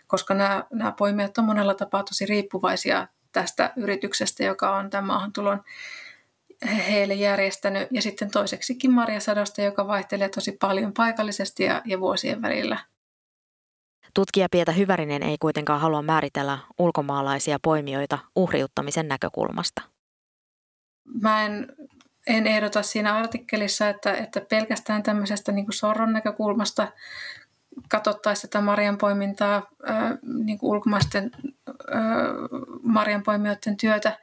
koska 0.07 0.33
nämä, 0.33 0.63
nämä 0.73 0.91
poimijat 0.91 1.37
on 1.37 1.45
monella 1.45 1.73
tapaa 1.73 2.03
tosi 2.03 2.25
riippuvaisia 2.25 3.07
tästä 3.31 3.73
yrityksestä, 3.75 4.43
joka 4.43 4.75
on 4.77 4.89
tämän 4.89 5.05
maahantulon 5.05 5.63
heille 6.65 7.13
järjestänyt. 7.13 7.87
Ja 7.91 8.01
sitten 8.01 8.31
toiseksikin 8.31 8.91
marjasadosta, 8.91 9.61
joka 9.61 9.87
vaihtelee 9.87 10.29
tosi 10.29 10.51
paljon 10.51 10.93
paikallisesti 10.93 11.63
ja, 11.63 11.81
ja 11.85 11.99
vuosien 11.99 12.41
välillä. 12.41 12.77
Tutkija 14.13 14.47
Pietä 14.51 14.71
Hyvärinen 14.71 15.23
ei 15.23 15.37
kuitenkaan 15.37 15.81
halua 15.81 16.01
määritellä 16.01 16.59
ulkomaalaisia 16.77 17.59
poimijoita 17.61 18.19
uhriuttamisen 18.35 19.07
näkökulmasta. 19.07 19.81
Mä 21.21 21.45
en, 21.45 21.67
en 22.27 22.47
ehdota 22.47 22.83
siinä 22.83 23.15
artikkelissa, 23.15 23.89
että, 23.89 24.13
että 24.13 24.41
pelkästään 24.49 25.03
tämmöisestä 25.03 25.51
niin 25.51 25.65
sorron 25.69 26.13
näkökulmasta 26.13 26.87
katsottaisiin 27.89 28.49
tätä 28.49 28.61
marjanpoimintaa, 28.61 29.69
ää, 29.85 30.17
niin 30.43 30.59
ulkomaisten 30.61 31.31
ää, 31.91 32.01
marjanpoimijoiden 32.83 33.77
työtä, 33.77 34.19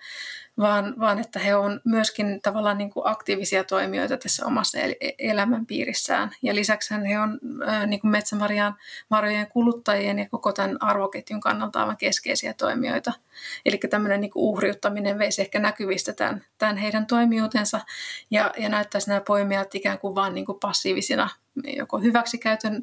vaan, 0.58 0.94
vaan 0.98 1.18
että 1.18 1.38
he 1.38 1.56
on 1.56 1.80
myöskin 1.84 2.40
tavallaan 2.42 2.78
niin 2.78 2.90
kuin 2.90 3.06
aktiivisia 3.06 3.64
toimijoita 3.64 4.16
tässä 4.16 4.46
omassa 4.46 4.78
elämänpiirissään. 5.18 6.30
Ja 6.42 6.54
lisäksi 6.54 6.94
he 7.08 7.18
on 7.18 7.38
niin 7.86 8.00
kuin 8.00 8.10
metsämarjan 8.10 8.74
marjojen 9.10 9.46
kuluttajien 9.46 10.18
ja 10.18 10.28
koko 10.30 10.52
tämän 10.52 10.76
arvoketjun 10.80 11.40
kannalta 11.40 11.80
aivan 11.80 11.96
keskeisiä 11.96 12.54
toimijoita. 12.54 13.12
Eli 13.66 13.80
tämmöinen 13.90 14.20
niin 14.20 14.30
kuin 14.30 14.42
uhriuttaminen 14.42 15.18
veisi 15.18 15.42
ehkä 15.42 15.58
näkyvistä 15.58 16.12
tämän, 16.12 16.44
tämän 16.58 16.76
heidän 16.76 17.06
toimijuutensa 17.06 17.80
ja, 18.30 18.52
ja 18.58 18.68
näyttäisi 18.68 19.08
nämä 19.08 19.20
poimijat 19.20 19.74
ikään 19.74 19.98
kuin 19.98 20.14
vain 20.14 20.34
niin 20.34 20.46
kuin 20.46 20.60
passiivisina 20.60 21.28
joko 21.76 21.98
hyväksikäytön 21.98 22.82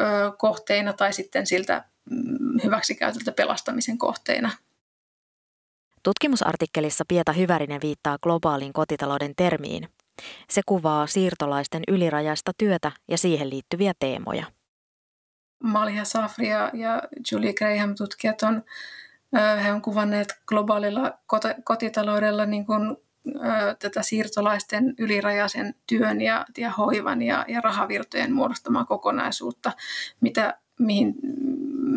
ö, 0.00 0.32
kohteina 0.38 0.92
tai 0.92 1.12
sitten 1.12 1.46
siltä 1.46 1.84
mm, 2.10 2.60
hyväksikäytöltä 2.64 3.32
pelastamisen 3.32 3.98
kohteina. 3.98 4.50
Tutkimusartikkelissa 6.02 7.04
Pieta 7.08 7.32
Hyvärinen 7.32 7.80
viittaa 7.82 8.18
globaalin 8.22 8.72
kotitalouden 8.72 9.32
termiin. 9.36 9.88
Se 10.50 10.60
kuvaa 10.66 11.06
siirtolaisten 11.06 11.82
ylirajaista 11.88 12.52
työtä 12.58 12.92
ja 13.08 13.18
siihen 13.18 13.50
liittyviä 13.50 13.92
teemoja. 13.98 14.44
Malia 15.62 16.04
Safri 16.04 16.48
ja, 16.48 16.70
ja 16.74 17.02
Julie 17.32 17.52
Graham 17.52 17.94
tutkijat 17.94 18.42
on, 18.42 18.62
he 19.64 19.72
on 19.72 19.82
kuvanneet 19.82 20.28
globaalilla 20.46 21.18
kotitaloudella 21.64 22.46
niin 22.46 22.66
kuin, 22.66 22.96
tätä 23.78 24.02
siirtolaisten 24.02 24.94
ylirajaisen 24.98 25.74
työn 25.86 26.20
ja, 26.20 26.46
ja 26.58 26.70
hoivan 26.70 27.22
ja, 27.22 27.44
ja 27.48 27.60
rahavirtojen 27.60 28.32
muodostamaa 28.32 28.84
kokonaisuutta, 28.84 29.72
mitä, 30.20 30.58
mihin, 30.78 31.14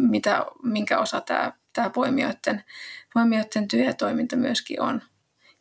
mitä, 0.09 0.45
minkä 0.63 0.99
osa 0.99 1.21
tämä 1.21 1.53
tämä 1.73 1.89
poimijoiden, 1.89 2.63
poimijoiden 3.13 3.67
työ 3.67 3.84
ja 3.84 3.93
toiminta 3.93 4.36
myöskin 4.36 4.82
on. 4.82 5.02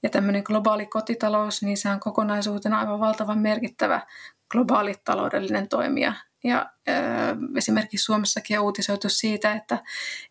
Ja 0.02 0.10
tämmöinen 0.10 0.42
globaali 0.46 0.86
kotitalous, 0.86 1.62
niin 1.62 1.76
se 1.76 1.88
on 1.88 2.00
kokonaisuutena 2.00 2.78
aivan 2.78 3.00
valtavan 3.00 3.38
merkittävä 3.38 4.06
globaali 4.50 4.94
taloudellinen 5.04 5.68
toimija. 5.68 6.12
Ja 6.44 6.70
ö, 6.88 6.92
esimerkiksi 7.56 8.04
Suomessakin 8.04 8.58
on 8.58 8.64
uutisoitu 8.64 9.08
siitä, 9.08 9.52
että, 9.52 9.78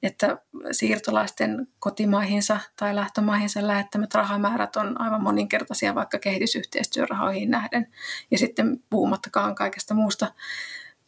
että 0.03 0.37
siirtolaisten 0.71 1.67
kotimaihinsa 1.79 2.59
tai 2.75 2.95
lähtömaihinsa 2.95 3.67
lähettämät 3.67 4.13
rahamäärät 4.13 4.75
on 4.75 5.01
aivan 5.01 5.23
moninkertaisia 5.23 5.95
vaikka 5.95 6.19
kehitysyhteistyörahoihin 6.19 7.49
nähden. 7.49 7.87
Ja 8.31 8.37
sitten 8.37 8.83
puhumattakaan 8.89 9.55
kaikesta 9.55 9.93
muusta 9.93 10.33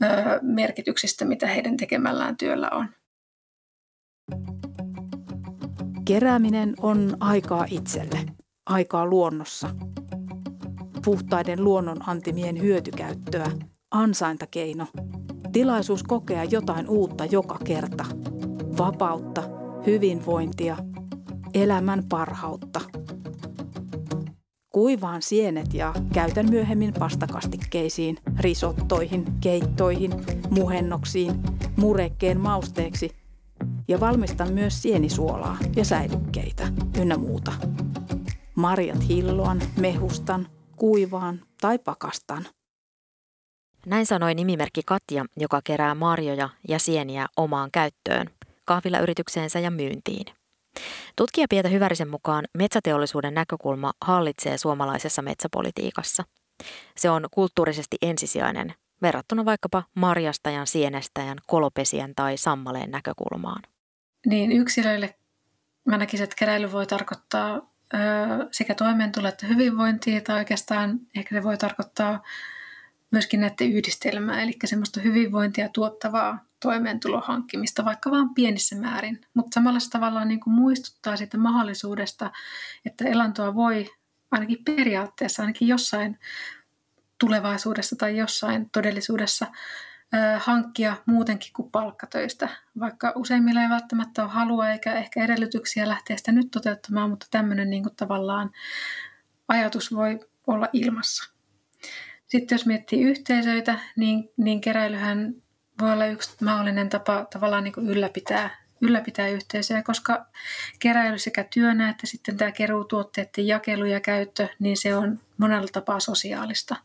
ö, 0.03 0.07
merkityksistä, 0.41 1.25
mitä 1.25 1.47
heidän 1.47 1.77
tekemällään 1.77 2.37
työllä 2.37 2.69
on. 2.71 2.89
Kerääminen 6.05 6.73
on 6.81 7.17
aikaa 7.19 7.65
itselle, 7.69 8.25
aikaa 8.65 9.05
luonnossa. 9.05 9.69
Puhtaiden 11.05 11.63
luonnon 11.63 12.09
antimien 12.09 12.61
hyötykäyttöä, 12.61 13.51
ansaintakeino, 13.91 14.87
tilaisuus 15.51 16.03
kokea 16.03 16.43
jotain 16.43 16.89
uutta 16.89 17.25
joka 17.25 17.57
kerta, 17.63 18.05
vapautta, 18.77 19.43
hyvinvointia, 19.85 20.77
elämän 21.53 22.03
parhautta. 22.09 22.81
Kuivaan 24.69 25.21
sienet 25.21 25.73
ja 25.73 25.93
käytän 26.13 26.49
myöhemmin 26.49 26.93
pastakastikkeisiin, 26.99 28.17
risottoihin, 28.39 29.25
keittoihin, 29.41 30.11
muhennoksiin, 30.49 31.33
murekkeen 31.77 32.39
mausteeksi– 32.39 33.11
ja 33.87 33.99
valmistan 33.99 34.53
myös 34.53 34.81
sienisuolaa 34.81 35.57
ja 35.75 35.85
säilykkeitä 35.85 36.63
ynnä 36.99 37.17
muuta. 37.17 37.51
Marjat 38.55 39.07
hilloan, 39.07 39.61
mehustan, 39.79 40.47
kuivaan 40.75 41.41
tai 41.61 41.79
pakastan. 41.79 42.45
Näin 43.85 44.05
sanoi 44.05 44.33
nimimerkki 44.33 44.81
Katja, 44.85 45.25
joka 45.37 45.61
kerää 45.63 45.95
marjoja 45.95 46.49
ja 46.67 46.79
sieniä 46.79 47.27
omaan 47.37 47.71
käyttöön, 47.71 48.29
kahvilayritykseensä 48.65 49.59
ja 49.59 49.71
myyntiin. 49.71 50.25
Tutkija 51.15 51.47
Pietä 51.49 51.69
Hyvärisen 51.69 52.09
mukaan 52.09 52.45
metsäteollisuuden 52.57 53.33
näkökulma 53.33 53.93
hallitsee 54.01 54.57
suomalaisessa 54.57 55.21
metsäpolitiikassa. 55.21 56.23
Se 56.97 57.09
on 57.09 57.27
kulttuurisesti 57.31 57.97
ensisijainen 58.01 58.73
verrattuna 59.01 59.45
vaikkapa 59.45 59.83
marjastajan, 59.95 60.67
sienestäjän, 60.67 61.37
kolopesien 61.47 62.15
tai 62.15 62.37
sammaleen 62.37 62.91
näkökulmaan 62.91 63.72
niin 64.25 64.51
yksilöille 64.51 65.15
mä 65.85 65.97
näkisin, 65.97 66.23
että 66.23 66.35
keräily 66.35 66.71
voi 66.71 66.87
tarkoittaa 66.87 67.55
ö, 67.93 67.97
sekä 68.51 68.75
toimeentulo 68.75 69.27
että 69.27 69.47
hyvinvointia, 69.47 70.21
tai 70.21 70.39
oikeastaan 70.39 70.99
ehkä 71.15 71.35
se 71.35 71.43
voi 71.43 71.57
tarkoittaa 71.57 72.23
myöskin 73.11 73.39
näiden 73.39 73.71
yhdistelmää, 73.71 74.41
eli 74.41 74.53
semmoista 74.65 75.01
hyvinvointia 75.01 75.69
tuottavaa 75.69 76.45
toimeentulon 76.59 77.23
hankkimista, 77.25 77.85
vaikka 77.85 78.11
vain 78.11 78.33
pienissä 78.33 78.75
määrin. 78.75 79.21
Mutta 79.33 79.55
samalla 79.55 79.79
se 79.79 79.89
tavallaan 79.89 80.27
niin 80.27 80.39
kuin 80.39 80.53
muistuttaa 80.53 81.17
siitä 81.17 81.37
mahdollisuudesta, 81.37 82.31
että 82.85 83.05
elantoa 83.05 83.55
voi 83.55 83.89
ainakin 84.31 84.63
periaatteessa, 84.65 85.43
ainakin 85.43 85.67
jossain 85.67 86.19
tulevaisuudessa 87.19 87.95
tai 87.95 88.17
jossain 88.17 88.69
todellisuudessa 88.69 89.47
hankkia 90.39 90.95
muutenkin 91.05 91.53
kuin 91.53 91.71
palkkatöistä, 91.71 92.49
vaikka 92.79 93.13
useimmilla 93.15 93.61
ei 93.61 93.69
välttämättä 93.69 94.23
ole 94.23 94.31
halua 94.31 94.69
eikä 94.69 94.93
ehkä 94.93 95.23
edellytyksiä 95.23 95.87
lähteä 95.87 96.17
sitä 96.17 96.31
nyt 96.31 96.51
toteuttamaan, 96.51 97.09
mutta 97.09 97.27
tämmöinen 97.31 97.69
niin 97.69 97.83
kuin 97.83 97.95
tavallaan 97.95 98.51
ajatus 99.47 99.95
voi 99.95 100.19
olla 100.47 100.69
ilmassa. 100.73 101.33
Sitten 102.27 102.55
jos 102.55 102.65
miettii 102.65 103.01
yhteisöitä, 103.01 103.79
niin, 103.95 104.29
niin 104.37 104.61
keräilyhän 104.61 105.33
voi 105.81 105.91
olla 105.91 106.05
yksi 106.05 106.35
mahdollinen 106.43 106.89
tapa 106.89 107.25
tavallaan 107.33 107.63
niin 107.63 107.73
kuin 107.73 107.89
ylläpitää, 107.89 108.49
ylläpitää 108.81 109.27
yhteisöjä, 109.27 109.83
koska 109.83 110.25
keräily 110.79 111.17
sekä 111.17 111.45
työnä 111.53 111.89
että 111.89 112.07
sitten 112.07 112.37
tämä 112.37 112.51
keruutuotteiden 112.51 113.47
jakelu 113.47 113.85
ja 113.85 113.99
käyttö, 113.99 114.47
niin 114.59 114.77
se 114.77 114.95
on 114.95 115.19
monella 115.37 115.67
tapaa 115.71 115.99
sosiaalista 115.99 116.75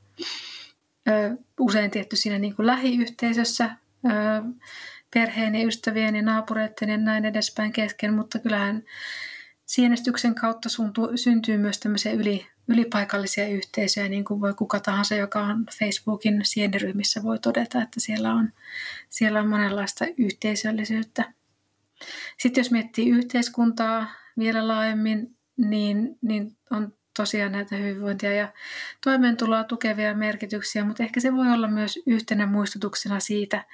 usein 1.60 1.90
tietty 1.90 2.16
siinä 2.16 2.38
niin 2.38 2.56
kuin 2.56 2.66
lähiyhteisössä 2.66 3.70
perheen 5.14 5.54
ja 5.54 5.66
ystävien 5.66 6.16
ja 6.16 6.22
naapureiden 6.22 6.88
ja 6.88 6.96
näin 6.96 7.24
edespäin 7.24 7.72
kesken, 7.72 8.14
mutta 8.14 8.38
kyllähän 8.38 8.82
sienestyksen 9.66 10.34
kautta 10.34 10.68
syntyy 11.14 11.58
myös 11.58 11.80
tämmöisiä 11.80 12.12
yli, 12.12 12.46
ylipaikallisia 12.68 13.48
yhteisöjä, 13.48 14.08
niin 14.08 14.24
kuin 14.24 14.40
voi 14.40 14.54
kuka 14.54 14.80
tahansa, 14.80 15.14
joka 15.14 15.40
on 15.40 15.66
Facebookin 15.78 16.40
sieniryhmissä, 16.42 17.22
voi 17.22 17.38
todeta, 17.38 17.82
että 17.82 18.00
siellä 18.00 18.34
on, 18.34 18.52
siellä 19.08 19.40
on 19.40 19.48
monenlaista 19.48 20.04
yhteisöllisyyttä. 20.18 21.32
Sitten 22.38 22.60
jos 22.60 22.70
miettii 22.70 23.10
yhteiskuntaa 23.10 24.06
vielä 24.38 24.68
laajemmin, 24.68 25.36
niin, 25.56 26.18
niin 26.22 26.56
on 26.70 26.97
tosiaan 27.18 27.52
näitä 27.52 27.76
hyvinvointia 27.76 28.32
ja 28.32 28.52
toimeentuloa 29.04 29.64
tukevia 29.64 30.14
merkityksiä, 30.14 30.84
mutta 30.84 31.02
ehkä 31.02 31.20
se 31.20 31.32
voi 31.32 31.52
olla 31.52 31.68
myös 31.68 31.98
yhtenä 32.06 32.46
muistutuksena 32.46 33.20
siitä, 33.20 33.64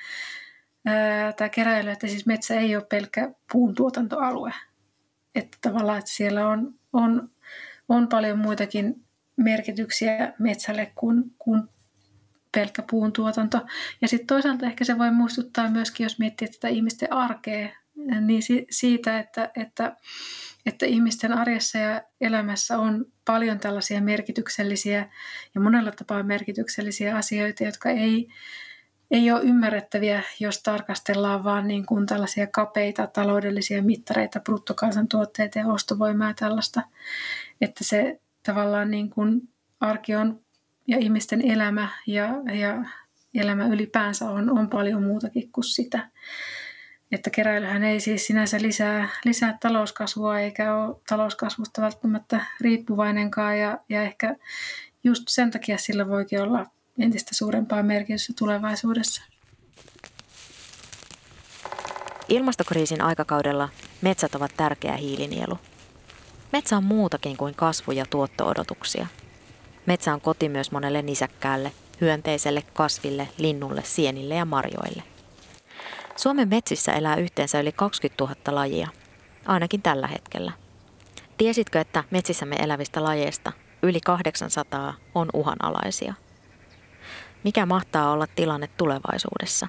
tämä 1.36 1.48
keräily, 1.48 1.90
että 1.90 2.06
siis 2.06 2.26
metsä 2.26 2.54
ei 2.54 2.76
ole 2.76 2.86
pelkkä 2.88 3.34
puun 3.52 3.74
tuotantoalue. 3.74 4.52
Että 5.34 5.58
tavallaan, 5.60 5.98
että 5.98 6.10
siellä 6.10 6.48
on, 6.48 6.74
on, 6.92 7.28
on 7.88 8.08
paljon 8.08 8.38
muitakin 8.38 9.04
merkityksiä 9.36 10.32
metsälle 10.38 10.92
kuin, 10.94 11.24
kuin 11.38 11.62
pelkkä 12.54 12.82
puun 12.90 13.12
tuotanto. 13.12 13.60
Ja 14.00 14.08
sitten 14.08 14.26
toisaalta 14.26 14.66
ehkä 14.66 14.84
se 14.84 14.98
voi 14.98 15.10
muistuttaa 15.10 15.70
myöskin, 15.70 16.04
jos 16.04 16.18
miettii 16.18 16.48
tätä 16.48 16.68
ihmisten 16.68 17.12
arkea, 17.12 17.68
niin 17.96 18.42
siitä, 18.70 19.18
että, 19.18 19.50
että 19.56 19.96
että 20.66 20.86
ihmisten 20.86 21.32
arjessa 21.32 21.78
ja 21.78 22.02
elämässä 22.20 22.78
on 22.78 23.06
paljon 23.24 23.58
tällaisia 23.58 24.00
merkityksellisiä 24.00 25.08
ja 25.54 25.60
monella 25.60 25.90
tapaa 25.90 26.22
merkityksellisiä 26.22 27.16
asioita, 27.16 27.64
jotka 27.64 27.90
ei, 27.90 28.28
ei 29.10 29.30
ole 29.30 29.42
ymmärrettäviä, 29.42 30.22
jos 30.40 30.62
tarkastellaan 30.62 31.44
vaan 31.44 31.68
niin 31.68 31.86
kuin 31.86 32.06
tällaisia 32.06 32.46
kapeita 32.46 33.06
taloudellisia 33.06 33.82
mittareita, 33.82 34.40
bruttokansantuotteita 34.40 35.58
ja 35.58 35.66
ostovoimaa 35.66 36.34
tällaista. 36.34 36.82
Että 37.60 37.84
se 37.84 38.20
tavallaan 38.42 38.90
niin 38.90 39.10
kuin 39.10 39.48
arki 39.80 40.14
on 40.14 40.40
ja 40.88 40.98
ihmisten 40.98 41.50
elämä 41.50 41.88
ja, 42.06 42.28
ja 42.58 42.84
elämä 43.34 43.66
ylipäänsä 43.66 44.30
on, 44.30 44.58
on 44.58 44.70
paljon 44.70 45.02
muutakin 45.02 45.52
kuin 45.52 45.64
sitä. 45.64 46.10
Että 47.12 47.30
keräilyhän 47.30 47.84
ei 47.84 48.00
siis 48.00 48.26
sinänsä 48.26 48.62
lisää, 48.62 49.08
lisää 49.24 49.58
talouskasvua 49.60 50.40
eikä 50.40 50.76
ole 50.76 50.96
talouskasvusta 51.08 51.82
välttämättä 51.82 52.44
riippuvainenkaan 52.60 53.58
ja, 53.58 53.78
ja 53.88 54.02
ehkä 54.02 54.36
just 55.04 55.22
sen 55.28 55.50
takia 55.50 55.78
sillä 55.78 56.08
voikin 56.08 56.42
olla 56.42 56.66
entistä 56.98 57.34
suurempaa 57.34 57.82
merkitystä 57.82 58.32
tulevaisuudessa. 58.38 59.22
Ilmastokriisin 62.28 63.02
aikakaudella 63.02 63.68
metsät 64.02 64.34
ovat 64.34 64.50
tärkeä 64.56 64.96
hiilinielu. 64.96 65.58
Metsä 66.52 66.76
on 66.76 66.84
muutakin 66.84 67.36
kuin 67.36 67.54
kasvu- 67.54 67.92
ja 67.92 68.04
tuotto-odotuksia. 68.10 69.06
Metsä 69.86 70.14
on 70.14 70.20
koti 70.20 70.48
myös 70.48 70.72
monelle 70.72 71.02
nisäkkäälle, 71.02 71.72
hyönteiselle, 72.00 72.62
kasville, 72.74 73.28
linnulle, 73.38 73.82
sienille 73.84 74.34
ja 74.34 74.44
marjoille. 74.44 75.13
Suomen 76.16 76.48
metsissä 76.48 76.92
elää 76.92 77.16
yhteensä 77.16 77.60
yli 77.60 77.72
20 77.72 78.24
000 78.24 78.36
lajia, 78.54 78.88
ainakin 79.46 79.82
tällä 79.82 80.06
hetkellä. 80.06 80.52
Tiesitkö, 81.38 81.80
että 81.80 82.04
metsissämme 82.10 82.56
elävistä 82.56 83.02
lajeista 83.04 83.52
yli 83.82 84.00
800 84.00 84.94
on 85.14 85.28
uhanalaisia? 85.34 86.14
Mikä 87.44 87.66
mahtaa 87.66 88.10
olla 88.10 88.26
tilanne 88.26 88.66
tulevaisuudessa? 88.66 89.68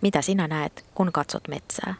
Mitä 0.00 0.22
sinä 0.22 0.48
näet, 0.48 0.86
kun 0.94 1.12
katsot 1.12 1.48
metsää? 1.48 1.94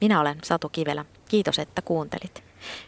Minä 0.00 0.20
olen 0.20 0.38
Satu 0.44 0.68
Kivelä. 0.68 1.04
Kiitos, 1.28 1.58
että 1.58 1.82
kuuntelit. 1.82 2.44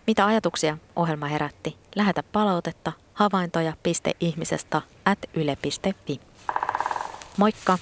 Mitä 0.06 0.26
ajatuksia 0.26 0.78
ohjelma 0.96 1.26
herätti? 1.26 1.76
Lähetä 1.96 2.22
palautetta 2.22 2.92
havaintoja.ihmisestä 3.14 4.82
at 5.04 5.18
yle.fi. 5.34 6.20
Moikka! 7.36 7.78